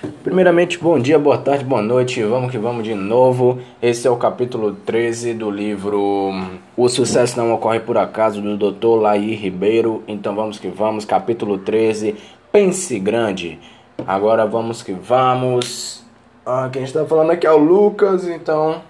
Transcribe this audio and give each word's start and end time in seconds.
Primeiramente, 0.00 0.78
bom 0.78 0.98
dia, 0.98 1.18
boa 1.18 1.36
tarde, 1.36 1.62
boa 1.62 1.82
noite, 1.82 2.22
vamos 2.22 2.50
que 2.50 2.56
vamos 2.56 2.84
de 2.84 2.94
novo. 2.94 3.58
Esse 3.82 4.08
é 4.08 4.10
o 4.10 4.16
capítulo 4.16 4.72
13 4.72 5.34
do 5.34 5.50
livro 5.50 6.32
O 6.74 6.88
Sucesso 6.88 7.36
Não 7.36 7.52
Ocorre 7.52 7.80
Por 7.80 7.98
Acaso, 7.98 8.40
do 8.40 8.72
Dr. 8.72 8.98
Laí 8.98 9.34
Ribeiro. 9.34 10.02
Então 10.08 10.34
vamos 10.34 10.58
que 10.58 10.68
vamos, 10.68 11.04
capítulo 11.04 11.58
13, 11.58 12.16
Pense 12.50 12.98
Grande. 12.98 13.58
Agora 14.06 14.46
vamos 14.46 14.82
que 14.82 14.92
vamos. 14.94 16.02
Ah, 16.46 16.70
quem 16.72 16.82
está 16.82 17.04
falando 17.04 17.32
aqui 17.32 17.46
é 17.46 17.52
o 17.52 17.58
Lucas, 17.58 18.26
então 18.26 18.80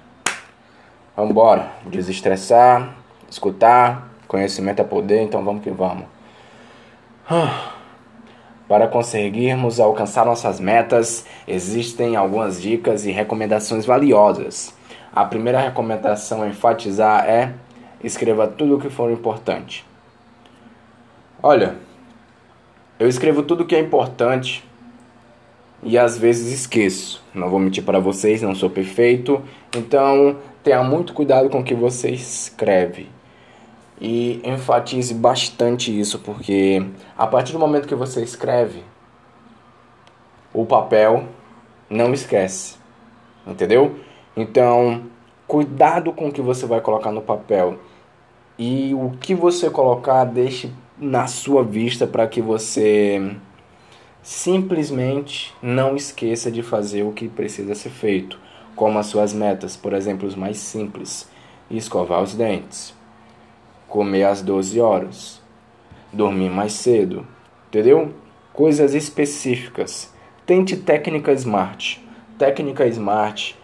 vamos. 1.16 1.34
Desestressar, 1.86 2.95
escutar, 3.29 4.12
conhecimento 4.29 4.80
é 4.80 4.84
poder, 4.84 5.22
então 5.22 5.45
vamos 5.45 5.64
que 5.64 5.70
vamos. 5.70 6.04
Ah. 7.29 7.79
Para 8.71 8.87
conseguirmos 8.87 9.80
alcançar 9.80 10.25
nossas 10.25 10.61
metas, 10.61 11.27
existem 11.48 12.14
algumas 12.14 12.63
dicas 12.63 13.04
e 13.04 13.11
recomendações 13.11 13.85
valiosas. 13.85 14.72
A 15.13 15.25
primeira 15.25 15.58
recomendação 15.61 16.43
a 16.43 16.46
enfatizar 16.46 17.29
é: 17.29 17.53
escreva 18.04 18.46
tudo 18.46 18.77
o 18.77 18.80
que 18.80 18.89
for 18.89 19.11
importante. 19.11 19.85
Olha, 21.43 21.75
eu 22.96 23.08
escrevo 23.08 23.43
tudo 23.43 23.64
o 23.64 23.67
que 23.67 23.75
é 23.75 23.80
importante 23.80 24.64
e 25.82 25.99
às 25.99 26.16
vezes 26.16 26.52
esqueço. 26.52 27.25
Não 27.35 27.50
vou 27.50 27.58
mentir 27.58 27.82
para 27.82 27.99
vocês, 27.99 28.41
não 28.41 28.55
sou 28.55 28.71
perfeito, 28.71 29.43
então 29.77 30.36
tenha 30.63 30.80
muito 30.85 31.13
cuidado 31.13 31.50
com 31.50 31.58
o 31.58 31.64
que 31.64 31.75
você 31.75 32.11
escreve 32.11 33.08
e 34.00 34.41
enfatize 34.42 35.12
bastante 35.12 35.98
isso, 35.98 36.19
porque 36.20 36.83
a 37.17 37.27
partir 37.27 37.53
do 37.53 37.58
momento 37.58 37.86
que 37.86 37.95
você 37.95 38.22
escreve, 38.22 38.83
o 40.55 40.64
papel 40.64 41.25
não 41.89 42.14
esquece, 42.14 42.77
entendeu? 43.47 43.97
Então, 44.34 45.02
cuidado 45.47 46.12
com 46.12 46.28
o 46.28 46.33
que 46.33 46.41
você 46.41 46.64
vai 46.64 46.80
colocar 46.80 47.12
no 47.12 47.20
papel 47.20 47.78
e 48.58 48.94
o 48.94 49.11
que 49.20 49.34
você 49.34 49.69
colocar, 49.69 50.24
deixe 50.24 50.72
na 50.98 51.27
sua 51.27 51.62
vista 51.62 52.06
para 52.06 52.27
que 52.27 52.41
você 52.41 53.36
simplesmente 54.22 55.55
não 55.62 55.94
esqueça 55.94 56.50
de 56.50 56.62
fazer 56.62 57.02
o 57.02 57.12
que 57.12 57.28
precisa 57.28 57.74
ser 57.74 57.91
feito, 57.91 58.39
como 58.77 58.98
as 58.98 59.06
suas 59.06 59.33
metas, 59.34 59.77
por 59.77 59.92
exemplo, 59.92 60.27
os 60.27 60.34
mais 60.34 60.58
simples, 60.58 61.28
escovar 61.70 62.22
os 62.22 62.34
dentes 62.34 62.99
comer 63.91 64.22
às 64.22 64.41
12 64.41 64.80
horas, 64.80 65.42
dormir 66.12 66.48
mais 66.48 66.72
cedo, 66.72 67.27
entendeu? 67.69 68.14
Coisas 68.52 68.94
específicas. 68.94 70.14
Tente 70.46 70.77
técnica 70.77 71.33
smart. 71.33 72.02
Técnica 72.38 72.86
smart 72.86 73.58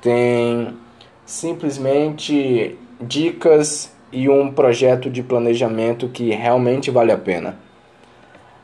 tem 0.00 0.76
simplesmente 1.24 2.78
dicas 3.00 3.92
e 4.12 4.28
um 4.28 4.52
projeto 4.52 5.10
de 5.10 5.22
planejamento 5.22 6.08
que 6.08 6.30
realmente 6.30 6.90
vale 6.90 7.10
a 7.10 7.18
pena. 7.18 7.58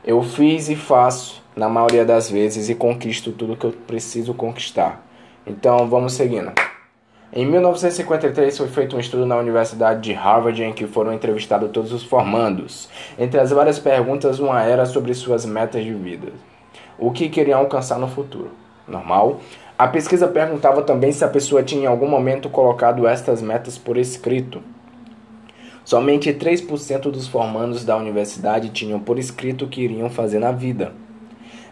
Eu 0.05 0.21
fiz 0.21 0.69
e 0.69 0.75
faço 0.75 1.43
na 1.55 1.67
maioria 1.67 2.05
das 2.05 2.29
vezes 2.29 2.69
e 2.69 2.75
conquisto 2.75 3.31
tudo 3.31 3.57
que 3.57 3.65
eu 3.65 3.71
preciso 3.71 4.33
conquistar. 4.33 5.05
Então 5.45 5.87
vamos 5.87 6.13
seguindo. 6.13 6.68
Em 7.31 7.45
1953 7.45 8.57
foi 8.57 8.67
feito 8.69 8.95
um 8.95 8.99
estudo 8.99 9.23
na 9.23 9.37
Universidade 9.37 10.01
de 10.01 10.13
Harvard 10.13 10.63
em 10.63 10.73
que 10.73 10.87
foram 10.87 11.13
entrevistados 11.13 11.69
todos 11.69 11.93
os 11.93 12.03
formandos. 12.03 12.89
Entre 13.19 13.39
as 13.39 13.51
várias 13.51 13.77
perguntas, 13.77 14.39
uma 14.39 14.63
era 14.63 14.83
sobre 14.87 15.13
suas 15.13 15.45
metas 15.45 15.83
de 15.83 15.93
vida. 15.93 16.33
O 16.97 17.11
que 17.11 17.29
queriam 17.29 17.59
alcançar 17.59 17.99
no 17.99 18.07
futuro? 18.07 18.49
Normal. 18.87 19.39
A 19.77 19.87
pesquisa 19.87 20.27
perguntava 20.27 20.81
também 20.81 21.11
se 21.11 21.23
a 21.23 21.27
pessoa 21.27 21.61
tinha 21.61 21.83
em 21.83 21.85
algum 21.85 22.07
momento 22.07 22.49
colocado 22.49 23.07
estas 23.07 23.43
metas 23.43 23.77
por 23.77 23.95
escrito. 23.95 24.63
Somente 25.85 26.33
3% 26.33 27.11
dos 27.11 27.27
formandos 27.27 27.85
da 27.85 27.95
universidade 27.95 28.69
tinham 28.69 28.99
por 28.99 29.19
escrito 29.19 29.65
o 29.65 29.67
que 29.67 29.81
iriam 29.81 30.09
fazer 30.09 30.39
na 30.39 30.51
vida. 30.51 30.93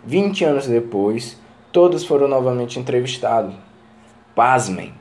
20 0.05 0.45
anos 0.45 0.67
depois, 0.67 1.35
todos 1.71 2.05
foram 2.05 2.27
novamente 2.27 2.79
entrevistados. 2.79 3.55
Pasmem! 4.35 4.96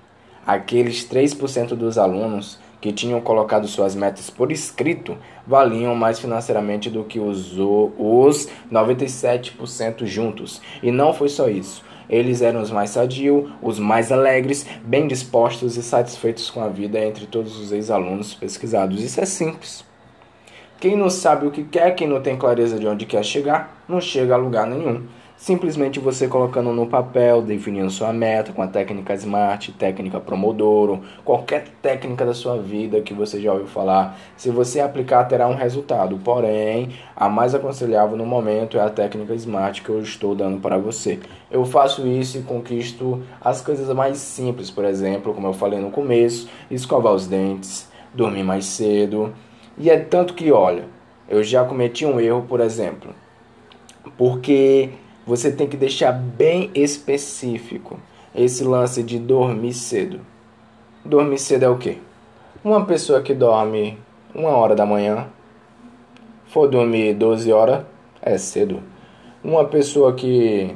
Aqueles 0.47 1.07
3% 1.09 1.75
dos 1.75 1.99
alunos 1.99 2.59
que 2.81 2.93
tinham 2.93 3.21
colocado 3.21 3.67
suas 3.67 3.95
metas 3.95 4.31
por 4.31 4.53
escrito 4.53 5.17
valiam 5.47 5.95
mais 5.95 6.21
financeiramente 6.21 6.89
do 6.89 7.03
que 7.03 7.19
os, 7.19 7.53
os 7.59 8.49
97% 8.71 10.07
juntos. 10.07 10.61
E 10.83 10.93
não 10.93 11.13
foi 11.13 11.29
só 11.29 11.49
isso. 11.49 11.85
Eles 12.09 12.41
eram 12.41 12.63
os 12.63 12.71
mais 12.71 12.91
sadios, 12.91 13.51
os 13.61 13.81
mais 13.81 14.13
alegres, 14.13 14.65
bem 14.85 15.09
dispostos 15.09 15.77
e 15.77 15.83
satisfeitos 15.83 16.49
com 16.51 16.61
a 16.61 16.69
vida 16.69 17.01
entre 17.01 17.27
todos 17.27 17.59
os 17.59 17.73
ex-alunos 17.73 18.33
pesquisados. 18.33 19.03
Isso 19.03 19.21
é 19.21 19.27
simples. 19.27 19.85
Quem 20.79 20.97
não 20.97 21.11
sabe 21.11 21.47
o 21.47 21.51
que 21.51 21.65
quer, 21.65 21.95
quem 21.95 22.07
não 22.07 22.21
tem 22.21 22.37
clareza 22.37 22.79
de 22.79 22.87
onde 22.87 23.07
quer 23.07 23.25
chegar, 23.25 23.83
não 23.89 24.01
chega 24.01 24.35
a 24.35 24.39
lugar 24.39 24.67
nenhum. 24.67 25.05
Simplesmente 25.37 26.01
você 26.01 26.27
colocando 26.27 26.73
no 26.73 26.87
papel, 26.87 27.43
definindo 27.43 27.91
sua 27.91 28.11
meta 28.11 28.55
com 28.55 28.63
a 28.63 28.67
técnica 28.67 29.15
SMART, 29.15 29.69
técnica 29.79 30.19
Promodoro, 30.19 31.03
qualquer 31.25 31.69
técnica 31.83 32.25
da 32.25 32.33
sua 32.33 32.57
vida 32.57 33.03
que 33.03 33.13
você 33.13 33.39
já 33.39 33.53
ouviu 33.53 33.67
falar, 33.67 34.19
se 34.35 34.51
você 34.51 34.81
aplicar 34.81 35.25
terá 35.27 35.47
um 35.47 35.55
resultado. 35.55 36.19
Porém, 36.25 36.89
a 37.15 37.29
mais 37.29 37.55
aconselhável 37.55 38.17
no 38.17 38.25
momento 38.25 38.79
é 38.79 38.81
a 38.81 38.89
técnica 38.89 39.35
SMART 39.35 39.83
que 39.83 39.91
eu 39.91 40.01
estou 40.01 40.35
dando 40.35 40.59
para 40.59 40.79
você. 40.79 41.21
Eu 41.51 41.67
faço 41.67 42.09
isso 42.09 42.39
e 42.39 42.43
conquisto 42.43 43.23
as 43.39 43.61
coisas 43.61 43.95
mais 43.95 44.17
simples, 44.17 44.71
por 44.71 44.87
exemplo, 44.87 45.35
como 45.35 45.47
eu 45.47 45.53
falei 45.53 45.79
no 45.79 45.91
começo, 45.91 46.49
escovar 46.71 47.13
os 47.13 47.27
dentes, 47.27 47.91
dormir 48.15 48.43
mais 48.43 48.65
cedo. 48.65 49.35
E 49.77 49.91
é 49.91 49.99
tanto 49.99 50.33
que, 50.33 50.51
olha, 50.51 50.85
eu 51.29 51.45
já 51.45 51.63
cometi 51.63 52.07
um 52.07 52.19
erro, 52.19 52.47
por 52.49 52.61
exemplo, 52.61 53.15
porque 54.17 54.91
você 55.27 55.51
tem 55.51 55.67
que 55.67 55.77
deixar 55.77 56.13
bem 56.13 56.71
específico 56.75 57.99
esse 58.35 58.63
lance 58.63 59.03
de 59.03 59.19
dormir 59.19 59.75
cedo. 59.75 60.21
Dormir 61.05 61.39
cedo 61.39 61.65
é 61.65 61.69
o 61.69 61.77
quê? 61.77 61.99
Uma 62.63 62.85
pessoa 62.85 63.21
que 63.21 63.35
dorme 63.35 63.99
uma 64.35 64.51
hora 64.51 64.75
da 64.75 64.87
manhã, 64.87 65.27
for 66.47 66.69
dormir 66.69 67.15
12 67.15 67.53
horas, 67.53 67.85
é 68.23 68.39
cedo. 68.39 68.83
Uma 69.43 69.65
pessoa 69.65 70.13
que 70.15 70.75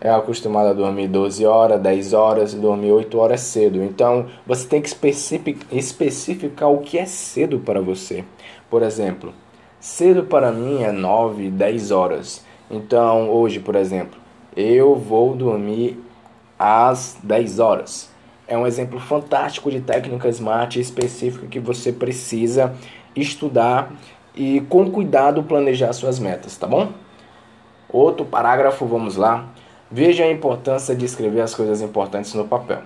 é 0.00 0.10
acostumada 0.10 0.70
a 0.70 0.74
dormir 0.74 1.08
12 1.08 1.44
horas, 1.44 1.80
10 1.80 2.12
horas, 2.12 2.54
dormir 2.54 2.90
8 2.90 3.18
horas 3.18 3.40
é 3.40 3.44
cedo. 3.44 3.82
Então, 3.82 4.26
você 4.46 4.66
tem 4.66 4.80
que 4.80 4.88
especificar 5.72 6.70
o 6.70 6.78
que 6.78 6.98
é 6.98 7.06
cedo 7.06 7.58
para 7.60 7.80
você. 7.80 8.24
Por 8.68 8.82
exemplo, 8.82 9.32
cedo 9.78 10.24
para 10.24 10.50
mim 10.50 10.82
é 10.82 10.90
9, 10.90 11.50
10 11.50 11.90
horas. 11.90 12.44
Então, 12.70 13.28
hoje, 13.28 13.58
por 13.58 13.74
exemplo, 13.74 14.18
eu 14.56 14.94
vou 14.94 15.34
dormir 15.34 15.98
às 16.58 17.18
10 17.22 17.58
horas. 17.58 18.10
É 18.46 18.56
um 18.56 18.66
exemplo 18.66 19.00
fantástico 19.00 19.70
de 19.70 19.80
técnica 19.80 20.28
smart 20.28 20.78
específica 20.78 21.46
que 21.46 21.58
você 21.58 21.92
precisa 21.92 22.74
estudar 23.16 23.92
e 24.34 24.60
com 24.62 24.90
cuidado 24.90 25.42
planejar 25.42 25.92
suas 25.92 26.18
metas, 26.18 26.56
tá 26.56 26.66
bom? 26.66 26.92
Outro 27.88 28.24
parágrafo, 28.24 28.86
vamos 28.86 29.16
lá. 29.16 29.46
Veja 29.90 30.24
a 30.24 30.30
importância 30.30 30.94
de 30.94 31.04
escrever 31.04 31.40
as 31.40 31.54
coisas 31.54 31.82
importantes 31.82 32.34
no 32.34 32.46
papel. 32.46 32.82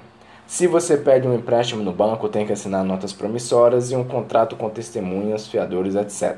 Se 0.46 0.66
você 0.66 0.96
pede 0.96 1.26
um 1.26 1.34
empréstimo 1.34 1.82
no 1.82 1.92
banco, 1.92 2.28
tem 2.28 2.46
que 2.46 2.52
assinar 2.52 2.84
notas 2.84 3.12
promissoras 3.12 3.90
e 3.90 3.96
um 3.96 4.04
contrato 4.04 4.56
com 4.56 4.68
testemunhas, 4.70 5.46
fiadores, 5.46 5.94
etc. 5.94 6.36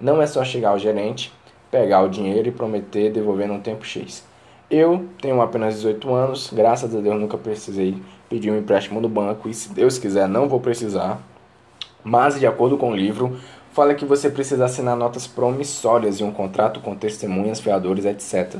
Não 0.00 0.20
é 0.20 0.26
só 0.26 0.44
chegar 0.44 0.70
ao 0.70 0.78
gerente 0.78 1.32
pegar 1.70 2.02
o 2.02 2.08
dinheiro 2.08 2.48
e 2.48 2.52
prometer 2.52 3.12
devolver 3.12 3.48
num 3.48 3.60
tempo 3.60 3.84
X. 3.84 4.24
Eu 4.70 5.06
tenho 5.20 5.40
apenas 5.40 5.76
18 5.76 6.12
anos, 6.12 6.50
graças 6.52 6.94
a 6.94 7.00
Deus 7.00 7.18
nunca 7.18 7.38
precisei 7.38 7.96
pedir 8.28 8.50
um 8.50 8.58
empréstimo 8.58 9.00
no 9.00 9.08
banco 9.08 9.48
e 9.48 9.54
se 9.54 9.72
Deus 9.72 9.98
quiser 9.98 10.28
não 10.28 10.48
vou 10.48 10.60
precisar. 10.60 11.20
Mas 12.04 12.38
de 12.38 12.46
acordo 12.46 12.76
com 12.76 12.90
o 12.90 12.96
livro, 12.96 13.38
fala 13.72 13.94
que 13.94 14.04
você 14.04 14.28
precisa 14.28 14.64
assinar 14.64 14.96
notas 14.96 15.26
promissórias 15.26 16.20
e 16.20 16.24
um 16.24 16.32
contrato 16.32 16.80
com 16.80 16.94
testemunhas, 16.94 17.60
fiadores, 17.60 18.04
etc. 18.04 18.56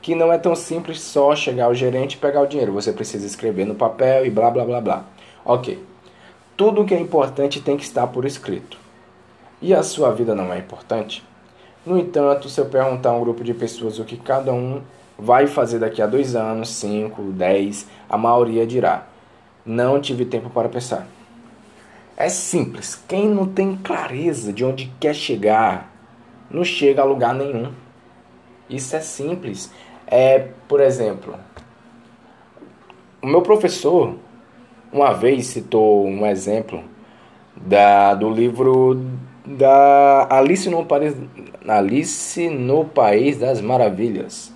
Que 0.00 0.14
não 0.14 0.32
é 0.32 0.38
tão 0.38 0.54
simples 0.54 1.00
só 1.00 1.34
chegar 1.34 1.64
ao 1.64 1.74
gerente 1.74 2.14
e 2.14 2.18
pegar 2.18 2.42
o 2.42 2.46
dinheiro, 2.46 2.72
você 2.72 2.92
precisa 2.92 3.26
escrever 3.26 3.66
no 3.66 3.74
papel 3.74 4.24
e 4.24 4.30
blá 4.30 4.50
blá 4.50 4.64
blá 4.64 4.80
blá. 4.80 5.04
OK. 5.44 5.82
Tudo 6.56 6.84
que 6.84 6.94
é 6.94 7.00
importante 7.00 7.60
tem 7.60 7.76
que 7.76 7.84
estar 7.84 8.06
por 8.06 8.24
escrito. 8.24 8.78
E 9.62 9.74
a 9.74 9.82
sua 9.82 10.10
vida 10.10 10.34
não 10.34 10.52
é 10.52 10.58
importante? 10.58 11.24
No 11.84 11.98
entanto, 11.98 12.48
se 12.48 12.60
eu 12.60 12.66
perguntar 12.66 13.10
a 13.10 13.12
um 13.14 13.20
grupo 13.20 13.42
de 13.42 13.54
pessoas 13.54 13.98
o 13.98 14.04
que 14.04 14.16
cada 14.16 14.52
um 14.52 14.82
vai 15.18 15.46
fazer 15.46 15.78
daqui 15.78 16.02
a 16.02 16.06
dois 16.06 16.36
anos, 16.36 16.70
cinco, 16.70 17.22
dez, 17.32 17.86
a 18.08 18.18
maioria 18.18 18.66
dirá: 18.66 19.06
Não 19.64 20.00
tive 20.00 20.24
tempo 20.24 20.50
para 20.50 20.68
pensar. 20.68 21.06
É 22.16 22.28
simples. 22.28 23.02
Quem 23.08 23.28
não 23.28 23.46
tem 23.46 23.76
clareza 23.76 24.52
de 24.52 24.64
onde 24.64 24.92
quer 25.00 25.14
chegar, 25.14 25.90
não 26.50 26.64
chega 26.64 27.00
a 27.00 27.04
lugar 27.04 27.34
nenhum. 27.34 27.72
Isso 28.68 28.94
é 28.94 29.00
simples. 29.00 29.72
É, 30.06 30.48
por 30.68 30.80
exemplo, 30.80 31.34
o 33.22 33.26
meu 33.26 33.40
professor 33.40 34.16
uma 34.92 35.12
vez 35.12 35.46
citou 35.46 36.04
um 36.06 36.26
exemplo 36.26 36.82
da, 37.56 38.14
do 38.14 38.28
livro 38.28 39.00
da 39.46 40.26
Alice 40.30 40.68
no, 40.68 40.86
Alice 41.66 42.48
no 42.48 42.84
País 42.84 43.38
das 43.38 43.60
Maravilhas. 43.60 44.52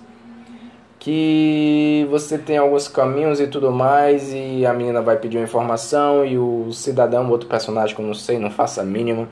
Que 0.99 2.07
você 2.09 2.37
tem 2.37 2.57
alguns 2.57 2.87
caminhos 2.87 3.39
e 3.39 3.47
tudo 3.47 3.71
mais, 3.71 4.33
e 4.33 4.65
a 4.65 4.73
menina 4.73 5.01
vai 5.01 5.17
pedir 5.17 5.37
uma 5.37 5.43
informação, 5.43 6.25
e 6.25 6.37
o 6.37 6.71
cidadão, 6.71 7.29
outro 7.29 7.47
personagem 7.47 7.95
que 7.95 8.01
eu 8.01 8.05
não 8.07 8.13
sei, 8.13 8.39
não 8.39 8.49
faço 8.49 8.81
a 8.81 8.83
mínima, 8.83 9.27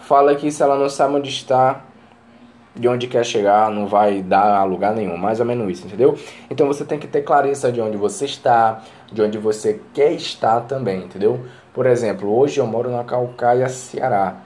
fala 0.00 0.34
que 0.34 0.50
se 0.50 0.62
ela 0.62 0.78
não 0.78 0.88
sabe 0.88 1.16
onde 1.16 1.28
está, 1.28 1.82
de 2.74 2.88
onde 2.88 3.06
quer 3.06 3.24
chegar, 3.24 3.70
não 3.70 3.86
vai 3.86 4.22
dar 4.22 4.56
a 4.56 4.64
lugar 4.64 4.94
nenhum, 4.94 5.16
mais 5.16 5.40
ou 5.40 5.46
menos 5.46 5.70
isso, 5.70 5.86
entendeu? 5.86 6.16
Então 6.48 6.66
você 6.66 6.84
tem 6.84 6.98
que 6.98 7.06
ter 7.06 7.22
clareza 7.22 7.70
de 7.70 7.80
onde 7.80 7.96
você 7.96 8.24
está, 8.24 8.82
de 9.12 9.20
onde 9.20 9.36
você 9.36 9.80
quer 9.92 10.12
estar 10.12 10.60
também, 10.62 11.04
entendeu? 11.04 11.40
Por 11.74 11.84
exemplo, 11.84 12.34
hoje 12.34 12.60
eu 12.60 12.66
moro 12.66 12.90
na 12.90 13.04
Calcaia, 13.04 13.68
Ceará. 13.68 14.36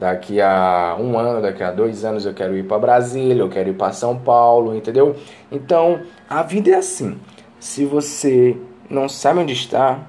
Daqui 0.00 0.40
a 0.40 0.96
um 0.98 1.18
ano, 1.18 1.42
daqui 1.42 1.62
a 1.62 1.70
dois 1.70 2.04
anos 2.04 2.26
eu 2.26 2.34
quero 2.34 2.56
ir 2.56 2.66
para 2.66 2.78
Brasília, 2.78 3.42
eu 3.42 3.48
quero 3.48 3.68
ir 3.68 3.74
para 3.74 3.92
São 3.92 4.18
Paulo, 4.18 4.74
entendeu? 4.74 5.14
Então 5.52 6.00
a 6.28 6.42
vida 6.42 6.70
é 6.70 6.74
assim. 6.74 7.20
Se 7.60 7.84
você 7.84 8.56
não 8.88 9.08
sabe 9.08 9.40
onde 9.40 9.52
está 9.52 10.00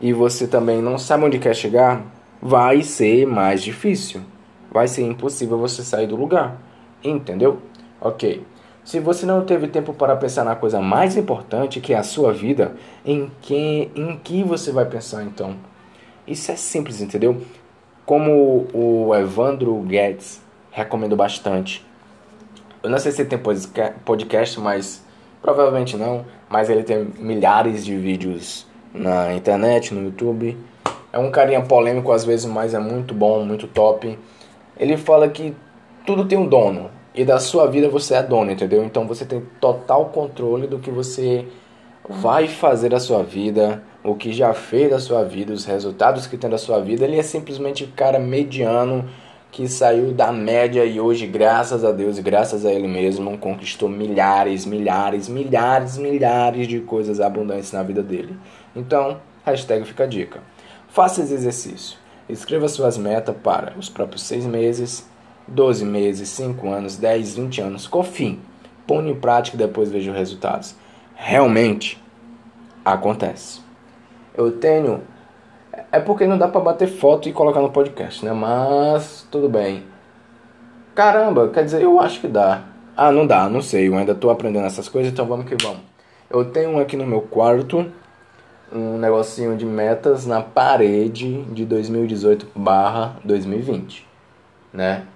e 0.00 0.12
você 0.12 0.46
também 0.46 0.80
não 0.80 0.96
sabe 0.96 1.24
onde 1.24 1.38
quer 1.40 1.54
chegar, 1.54 2.02
vai 2.40 2.82
ser 2.82 3.26
mais 3.26 3.62
difícil 3.62 4.22
vai 4.70 4.86
ser 4.86 5.02
impossível 5.02 5.58
você 5.58 5.82
sair 5.82 6.06
do 6.06 6.16
lugar. 6.16 6.60
Entendeu? 7.02 7.60
Ok. 8.00 8.44
Se 8.84 8.98
você 8.98 9.26
não 9.26 9.44
teve 9.44 9.68
tempo 9.68 9.92
para 9.92 10.16
pensar 10.16 10.44
na 10.44 10.56
coisa 10.56 10.80
mais 10.80 11.16
importante, 11.16 11.80
que 11.80 11.92
é 11.92 11.98
a 11.98 12.02
sua 12.02 12.32
vida, 12.32 12.74
em 13.04 13.30
que, 13.42 13.90
em 13.94 14.16
que 14.16 14.42
você 14.42 14.72
vai 14.72 14.86
pensar 14.86 15.22
então? 15.22 15.56
Isso 16.26 16.50
é 16.50 16.56
simples, 16.56 17.00
entendeu? 17.00 17.42
Como 18.10 18.66
o 18.74 19.14
Evandro 19.14 19.72
Guedes 19.82 20.42
recomendo 20.72 21.14
bastante. 21.14 21.86
Eu 22.82 22.90
não 22.90 22.98
sei 22.98 23.12
se 23.12 23.24
tem 23.24 23.38
podcast, 24.04 24.58
mas 24.58 25.04
provavelmente 25.40 25.96
não. 25.96 26.24
Mas 26.48 26.68
ele 26.68 26.82
tem 26.82 27.04
milhares 27.20 27.84
de 27.84 27.96
vídeos 27.96 28.66
na 28.92 29.32
internet, 29.32 29.94
no 29.94 30.02
YouTube. 30.02 30.58
É 31.12 31.20
um 31.20 31.30
carinha 31.30 31.62
polêmico 31.62 32.10
às 32.10 32.24
vezes, 32.24 32.46
mas 32.46 32.74
é 32.74 32.80
muito 32.80 33.14
bom, 33.14 33.44
muito 33.44 33.68
top 33.68 34.18
ele 34.80 34.96
fala 34.96 35.28
que 35.28 35.54
tudo 36.06 36.24
tem 36.24 36.38
um 36.38 36.46
dono 36.46 36.90
e 37.14 37.22
da 37.22 37.38
sua 37.38 37.66
vida 37.66 37.90
você 37.90 38.14
é 38.14 38.22
dono, 38.22 38.50
entendeu? 38.50 38.82
Então 38.82 39.06
você 39.06 39.26
tem 39.26 39.42
total 39.60 40.06
controle 40.06 40.66
do 40.66 40.78
que 40.78 40.90
você 40.90 41.46
vai 42.08 42.48
fazer 42.48 42.88
da 42.88 42.98
sua 42.98 43.22
vida, 43.22 43.82
o 44.02 44.14
que 44.14 44.32
já 44.32 44.54
fez 44.54 44.90
da 44.90 44.98
sua 44.98 45.22
vida, 45.24 45.52
os 45.52 45.64
resultados 45.64 46.26
que 46.26 46.36
tem 46.36 46.48
da 46.48 46.58
sua 46.58 46.80
vida. 46.80 47.04
Ele 47.04 47.18
é 47.18 47.22
simplesmente 47.22 47.84
um 47.84 47.90
cara 47.90 48.18
mediano 48.18 49.08
que 49.50 49.66
saiu 49.68 50.12
da 50.12 50.32
média 50.32 50.84
e 50.84 51.00
hoje, 51.00 51.26
graças 51.26 51.84
a 51.84 51.90
Deus 51.90 52.18
graças 52.18 52.64
a 52.64 52.72
ele 52.72 52.86
mesmo, 52.86 53.36
conquistou 53.36 53.88
milhares, 53.88 54.64
milhares, 54.64 55.28
milhares, 55.28 55.98
milhares 55.98 56.68
de 56.68 56.80
coisas 56.80 57.20
abundantes 57.20 57.72
na 57.72 57.82
vida 57.82 58.02
dele. 58.02 58.36
Então, 58.74 59.20
hashtag 59.44 59.84
fica 59.84 60.04
a 60.04 60.06
dica. 60.06 60.40
Faça 60.88 61.22
esse 61.22 61.34
exercício. 61.34 61.98
Escreva 62.28 62.68
suas 62.68 62.96
metas 62.96 63.34
para 63.42 63.76
os 63.76 63.88
próprios 63.88 64.22
seis 64.22 64.46
meses, 64.46 65.08
12 65.48 65.84
meses, 65.84 66.28
5 66.28 66.68
anos, 66.68 66.96
10, 66.96 67.36
20 67.36 67.60
anos. 67.60 67.86
Confie. 67.88 68.38
Põe 68.86 69.10
em 69.10 69.14
prática 69.14 69.56
e 69.56 69.58
depois 69.58 69.90
veja 69.90 70.12
os 70.12 70.16
resultados. 70.16 70.76
Realmente 71.16 72.00
acontece. 72.84 73.69
Eu 74.34 74.52
tenho. 74.52 75.02
É 75.92 76.00
porque 76.00 76.26
não 76.26 76.38
dá 76.38 76.48
para 76.48 76.60
bater 76.60 76.88
foto 76.88 77.28
e 77.28 77.32
colocar 77.32 77.60
no 77.60 77.70
podcast, 77.70 78.24
né? 78.24 78.32
Mas 78.32 79.26
tudo 79.30 79.48
bem. 79.48 79.84
Caramba, 80.94 81.48
quer 81.48 81.64
dizer, 81.64 81.82
eu 81.82 82.00
acho 82.00 82.20
que 82.20 82.28
dá. 82.28 82.64
Ah, 82.96 83.12
não 83.12 83.26
dá, 83.26 83.48
não 83.48 83.62
sei. 83.62 83.88
Eu 83.88 83.96
ainda 83.96 84.14
tô 84.14 84.30
aprendendo 84.30 84.66
essas 84.66 84.88
coisas, 84.88 85.12
então 85.12 85.26
vamos 85.26 85.46
que 85.46 85.56
vamos. 85.62 85.80
Eu 86.28 86.44
tenho 86.44 86.78
aqui 86.78 86.96
no 86.96 87.06
meu 87.06 87.22
quarto 87.22 87.86
um 88.72 88.98
negocinho 88.98 89.56
de 89.56 89.66
metas 89.66 90.26
na 90.26 90.40
parede 90.40 91.42
de 91.44 91.64
2018 91.64 92.46
barra 92.54 93.16
2020, 93.24 94.06
né? 94.72 95.06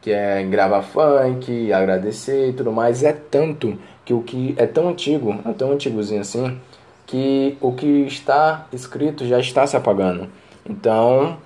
Que 0.00 0.12
é 0.12 0.42
gravar 0.42 0.82
funk, 0.82 1.72
agradecer 1.72 2.50
e 2.50 2.52
tudo 2.52 2.70
mais. 2.70 3.02
É 3.02 3.12
tanto 3.12 3.78
que 4.04 4.12
o 4.12 4.22
que 4.22 4.54
é 4.58 4.66
tão 4.66 4.88
antigo, 4.88 5.38
é 5.44 5.52
tão 5.52 5.72
antigozinho 5.72 6.20
assim, 6.20 6.58
que 7.08 7.56
o 7.60 7.72
que 7.72 7.86
está 8.06 8.66
escrito 8.70 9.26
já 9.26 9.40
está 9.40 9.66
se 9.66 9.76
apagando. 9.76 10.28
Então, 10.68 11.38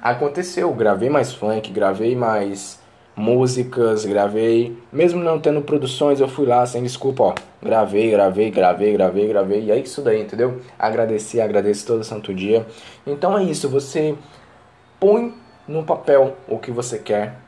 aconteceu, 0.00 0.72
gravei 0.74 1.08
mais 1.08 1.32
funk, 1.32 1.72
gravei 1.72 2.14
mais 2.14 2.78
músicas, 3.16 4.04
gravei, 4.04 4.76
mesmo 4.92 5.20
não 5.24 5.40
tendo 5.40 5.62
produções, 5.62 6.20
eu 6.20 6.28
fui 6.28 6.46
lá 6.46 6.64
sem 6.66 6.82
desculpa, 6.82 7.22
ó, 7.24 7.34
gravei, 7.60 8.10
gravei, 8.10 8.50
gravei, 8.50 8.92
gravei, 8.92 9.26
gravei, 9.26 9.62
e 9.64 9.72
é 9.72 9.78
isso 9.78 10.02
daí, 10.02 10.22
entendeu? 10.22 10.60
Agradecer, 10.78 11.40
agradeço 11.40 11.86
todo 11.86 12.04
santo 12.04 12.32
dia. 12.32 12.64
Então 13.04 13.36
é 13.36 13.42
isso, 13.42 13.68
você 13.68 14.14
põe 15.00 15.34
no 15.66 15.82
papel 15.82 16.36
o 16.46 16.58
que 16.58 16.70
você 16.70 16.98
quer, 16.98 17.38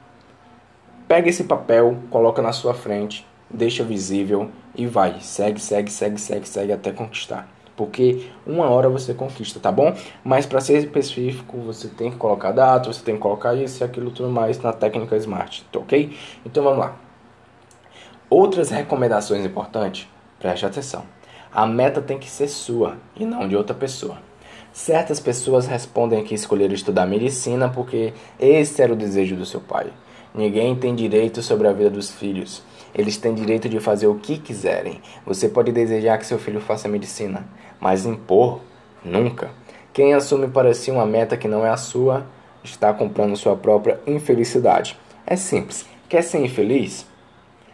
pega 1.06 1.28
esse 1.28 1.44
papel, 1.44 1.98
coloca 2.10 2.40
na 2.40 2.50
sua 2.50 2.74
frente, 2.74 3.24
deixa 3.50 3.84
visível 3.84 4.50
e 4.74 4.86
vai, 4.86 5.20
segue, 5.20 5.60
segue, 5.60 5.90
segue, 5.90 6.20
segue, 6.20 6.48
segue 6.48 6.72
até 6.72 6.92
conquistar 6.92 7.48
porque 7.80 8.26
uma 8.46 8.68
hora 8.68 8.90
você 8.90 9.14
conquista, 9.14 9.58
tá 9.58 9.72
bom? 9.72 9.96
Mas 10.22 10.44
para 10.44 10.60
ser 10.60 10.76
específico, 10.76 11.56
você 11.60 11.88
tem 11.88 12.10
que 12.10 12.18
colocar 12.18 12.52
data, 12.52 12.92
você 12.92 13.02
tem 13.02 13.14
que 13.14 13.22
colocar 13.22 13.54
isso 13.54 13.82
e 13.82 13.84
aquilo 13.84 14.10
tudo 14.10 14.28
mais 14.28 14.60
na 14.60 14.70
técnica 14.70 15.16
Smart, 15.16 15.64
tá 15.72 15.78
ok? 15.78 16.14
Então 16.44 16.62
vamos 16.62 16.78
lá. 16.78 16.96
Outras 18.28 18.68
recomendações 18.68 19.46
importantes, 19.46 20.06
preste 20.38 20.66
atenção. 20.66 21.04
A 21.50 21.66
meta 21.66 22.02
tem 22.02 22.18
que 22.18 22.28
ser 22.28 22.48
sua 22.48 22.98
e 23.16 23.24
não 23.24 23.48
de 23.48 23.56
outra 23.56 23.74
pessoa. 23.74 24.18
Certas 24.74 25.18
pessoas 25.18 25.66
respondem 25.66 26.22
que 26.22 26.34
escolheram 26.34 26.74
estudar 26.74 27.06
medicina 27.06 27.70
porque 27.70 28.12
esse 28.38 28.82
era 28.82 28.92
o 28.92 28.96
desejo 28.96 29.36
do 29.36 29.46
seu 29.46 29.58
pai. 29.60 29.90
Ninguém 30.34 30.76
tem 30.76 30.94
direito 30.94 31.42
sobre 31.42 31.66
a 31.66 31.72
vida 31.72 31.90
dos 31.90 32.10
filhos. 32.10 32.62
Eles 32.94 33.16
têm 33.16 33.34
direito 33.34 33.68
de 33.68 33.80
fazer 33.80 34.06
o 34.06 34.16
que 34.16 34.38
quiserem. 34.38 35.00
Você 35.26 35.48
pode 35.48 35.72
desejar 35.72 36.18
que 36.18 36.26
seu 36.26 36.38
filho 36.38 36.60
faça 36.60 36.88
medicina, 36.88 37.46
mas 37.80 38.06
impor, 38.06 38.60
nunca. 39.04 39.50
Quem 39.92 40.14
assume 40.14 40.48
para 40.48 40.72
si 40.72 40.90
uma 40.90 41.06
meta 41.06 41.36
que 41.36 41.48
não 41.48 41.66
é 41.66 41.70
a 41.70 41.76
sua, 41.76 42.26
está 42.62 42.92
comprando 42.92 43.36
sua 43.36 43.56
própria 43.56 44.00
infelicidade. 44.06 44.96
É 45.26 45.36
simples. 45.36 45.86
Quer 46.08 46.22
ser 46.22 46.44
infeliz? 46.44 47.06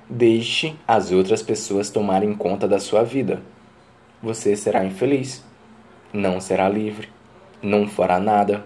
Deixe 0.08 0.76
as 0.86 1.10
outras 1.10 1.42
pessoas 1.42 1.90
tomarem 1.90 2.34
conta 2.34 2.66
da 2.68 2.78
sua 2.78 3.02
vida. 3.02 3.42
Você 4.22 4.56
será 4.56 4.84
infeliz. 4.84 5.44
Não 6.12 6.40
será 6.40 6.68
livre. 6.68 7.08
Não 7.62 7.88
fará 7.88 8.18
nada. 8.18 8.64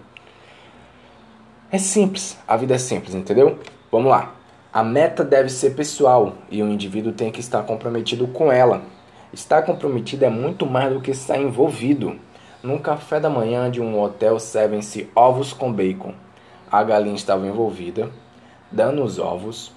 É 1.71 1.77
simples. 1.77 2.37
A 2.47 2.55
vida 2.57 2.75
é 2.75 2.77
simples, 2.77 3.15
entendeu? 3.15 3.57
Vamos 3.91 4.09
lá. 4.09 4.35
A 4.71 4.83
meta 4.83 5.21
deve 5.21 5.49
ser 5.49 5.71
pessoal 5.71 6.35
e 6.49 6.63
o 6.63 6.69
indivíduo 6.69 7.11
tem 7.11 7.29
que 7.29 7.41
estar 7.41 7.63
comprometido 7.63 8.25
com 8.25 8.49
ela. 8.49 8.81
Estar 9.33 9.63
comprometido 9.63 10.23
é 10.23 10.29
muito 10.29 10.65
mais 10.65 10.93
do 10.93 11.01
que 11.01 11.11
estar 11.11 11.37
envolvido. 11.37 12.17
Num 12.63 12.77
café 12.77 13.19
da 13.19 13.29
manhã 13.29 13.69
de 13.69 13.81
um 13.81 13.99
hotel 13.99 14.39
servem-se 14.39 15.09
ovos 15.13 15.51
com 15.51 15.73
bacon. 15.73 16.13
A 16.71 16.81
galinha 16.83 17.15
estava 17.15 17.45
envolvida, 17.45 18.09
dando 18.71 19.03
os 19.03 19.19
ovos, 19.19 19.73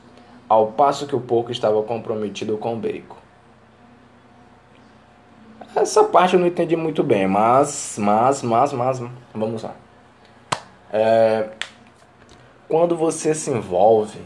ao 0.48 0.68
passo 0.68 1.08
que 1.08 1.16
o 1.16 1.20
porco 1.20 1.50
estava 1.50 1.82
comprometido 1.82 2.56
com 2.56 2.74
o 2.74 2.76
bacon. 2.76 3.16
Essa 5.74 6.04
parte 6.04 6.34
eu 6.34 6.40
não 6.40 6.46
entendi 6.46 6.76
muito 6.76 7.02
bem, 7.02 7.26
mas, 7.26 7.96
mas, 7.98 8.42
mas, 8.42 8.72
mas, 8.72 9.02
vamos 9.34 9.64
lá. 9.64 9.74
É, 10.92 11.48
quando 12.68 12.96
você 12.96 13.34
se 13.34 13.50
envolve 13.50 14.20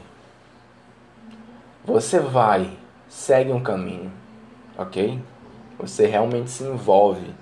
você 1.88 2.20
vai, 2.20 2.68
segue 3.08 3.50
um 3.50 3.62
caminho, 3.62 4.12
ok? 4.76 5.18
Você 5.78 6.06
realmente 6.06 6.50
se 6.50 6.62
envolve, 6.62 7.34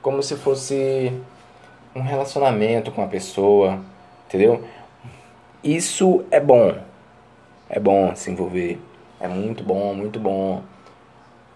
como 0.00 0.22
se 0.22 0.34
fosse 0.34 1.12
um 1.94 2.00
relacionamento 2.00 2.90
com 2.90 3.02
a 3.02 3.06
pessoa, 3.06 3.78
entendeu? 4.26 4.64
Isso 5.62 6.24
é 6.30 6.40
bom, 6.40 6.74
é 7.68 7.78
bom 7.78 8.16
se 8.16 8.30
envolver, 8.30 8.80
é 9.20 9.28
muito 9.28 9.62
bom, 9.62 9.92
muito 9.92 10.18
bom. 10.18 10.62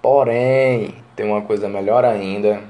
Porém, 0.02 0.94
tem 1.16 1.24
uma 1.24 1.40
coisa 1.40 1.70
melhor 1.70 2.04
ainda, 2.04 2.62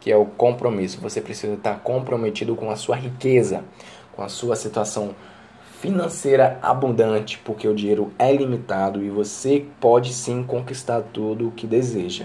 que 0.00 0.10
é 0.10 0.16
o 0.16 0.26
compromisso. 0.26 1.00
Você 1.00 1.20
precisa 1.20 1.54
estar 1.54 1.78
comprometido 1.78 2.56
com 2.56 2.72
a 2.72 2.76
sua 2.76 2.96
riqueza, 2.96 3.62
com 4.18 4.24
a 4.24 4.28
sua 4.28 4.56
situação 4.56 5.14
financeira 5.80 6.58
abundante, 6.60 7.40
porque 7.44 7.68
o 7.68 7.74
dinheiro 7.74 8.12
é 8.18 8.32
limitado 8.32 9.00
e 9.00 9.08
você 9.08 9.64
pode 9.78 10.12
sim 10.12 10.42
conquistar 10.42 11.02
tudo 11.12 11.46
o 11.46 11.50
que 11.52 11.68
deseja. 11.68 12.24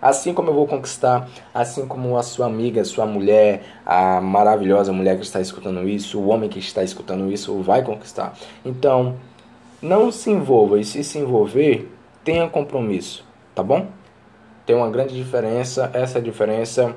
Assim 0.00 0.32
como 0.32 0.48
eu 0.48 0.54
vou 0.54 0.66
conquistar, 0.66 1.28
assim 1.52 1.86
como 1.86 2.16
a 2.16 2.22
sua 2.22 2.46
amiga, 2.46 2.82
sua 2.86 3.04
mulher, 3.04 3.64
a 3.84 4.18
maravilhosa 4.18 4.94
mulher 4.94 5.18
que 5.18 5.24
está 5.24 5.38
escutando 5.38 5.86
isso, 5.86 6.18
o 6.18 6.28
homem 6.28 6.48
que 6.48 6.58
está 6.58 6.82
escutando 6.82 7.30
isso 7.30 7.60
vai 7.60 7.82
conquistar. 7.82 8.32
Então, 8.64 9.16
não 9.82 10.10
se 10.10 10.30
envolva 10.30 10.80
e 10.80 10.86
se 10.86 11.04
se 11.04 11.18
envolver, 11.18 11.86
tenha 12.24 12.48
compromisso, 12.48 13.26
tá 13.54 13.62
bom? 13.62 13.88
Tem 14.64 14.74
uma 14.74 14.88
grande 14.88 15.14
diferença, 15.14 15.90
essa 15.92 16.18
diferença 16.18 16.96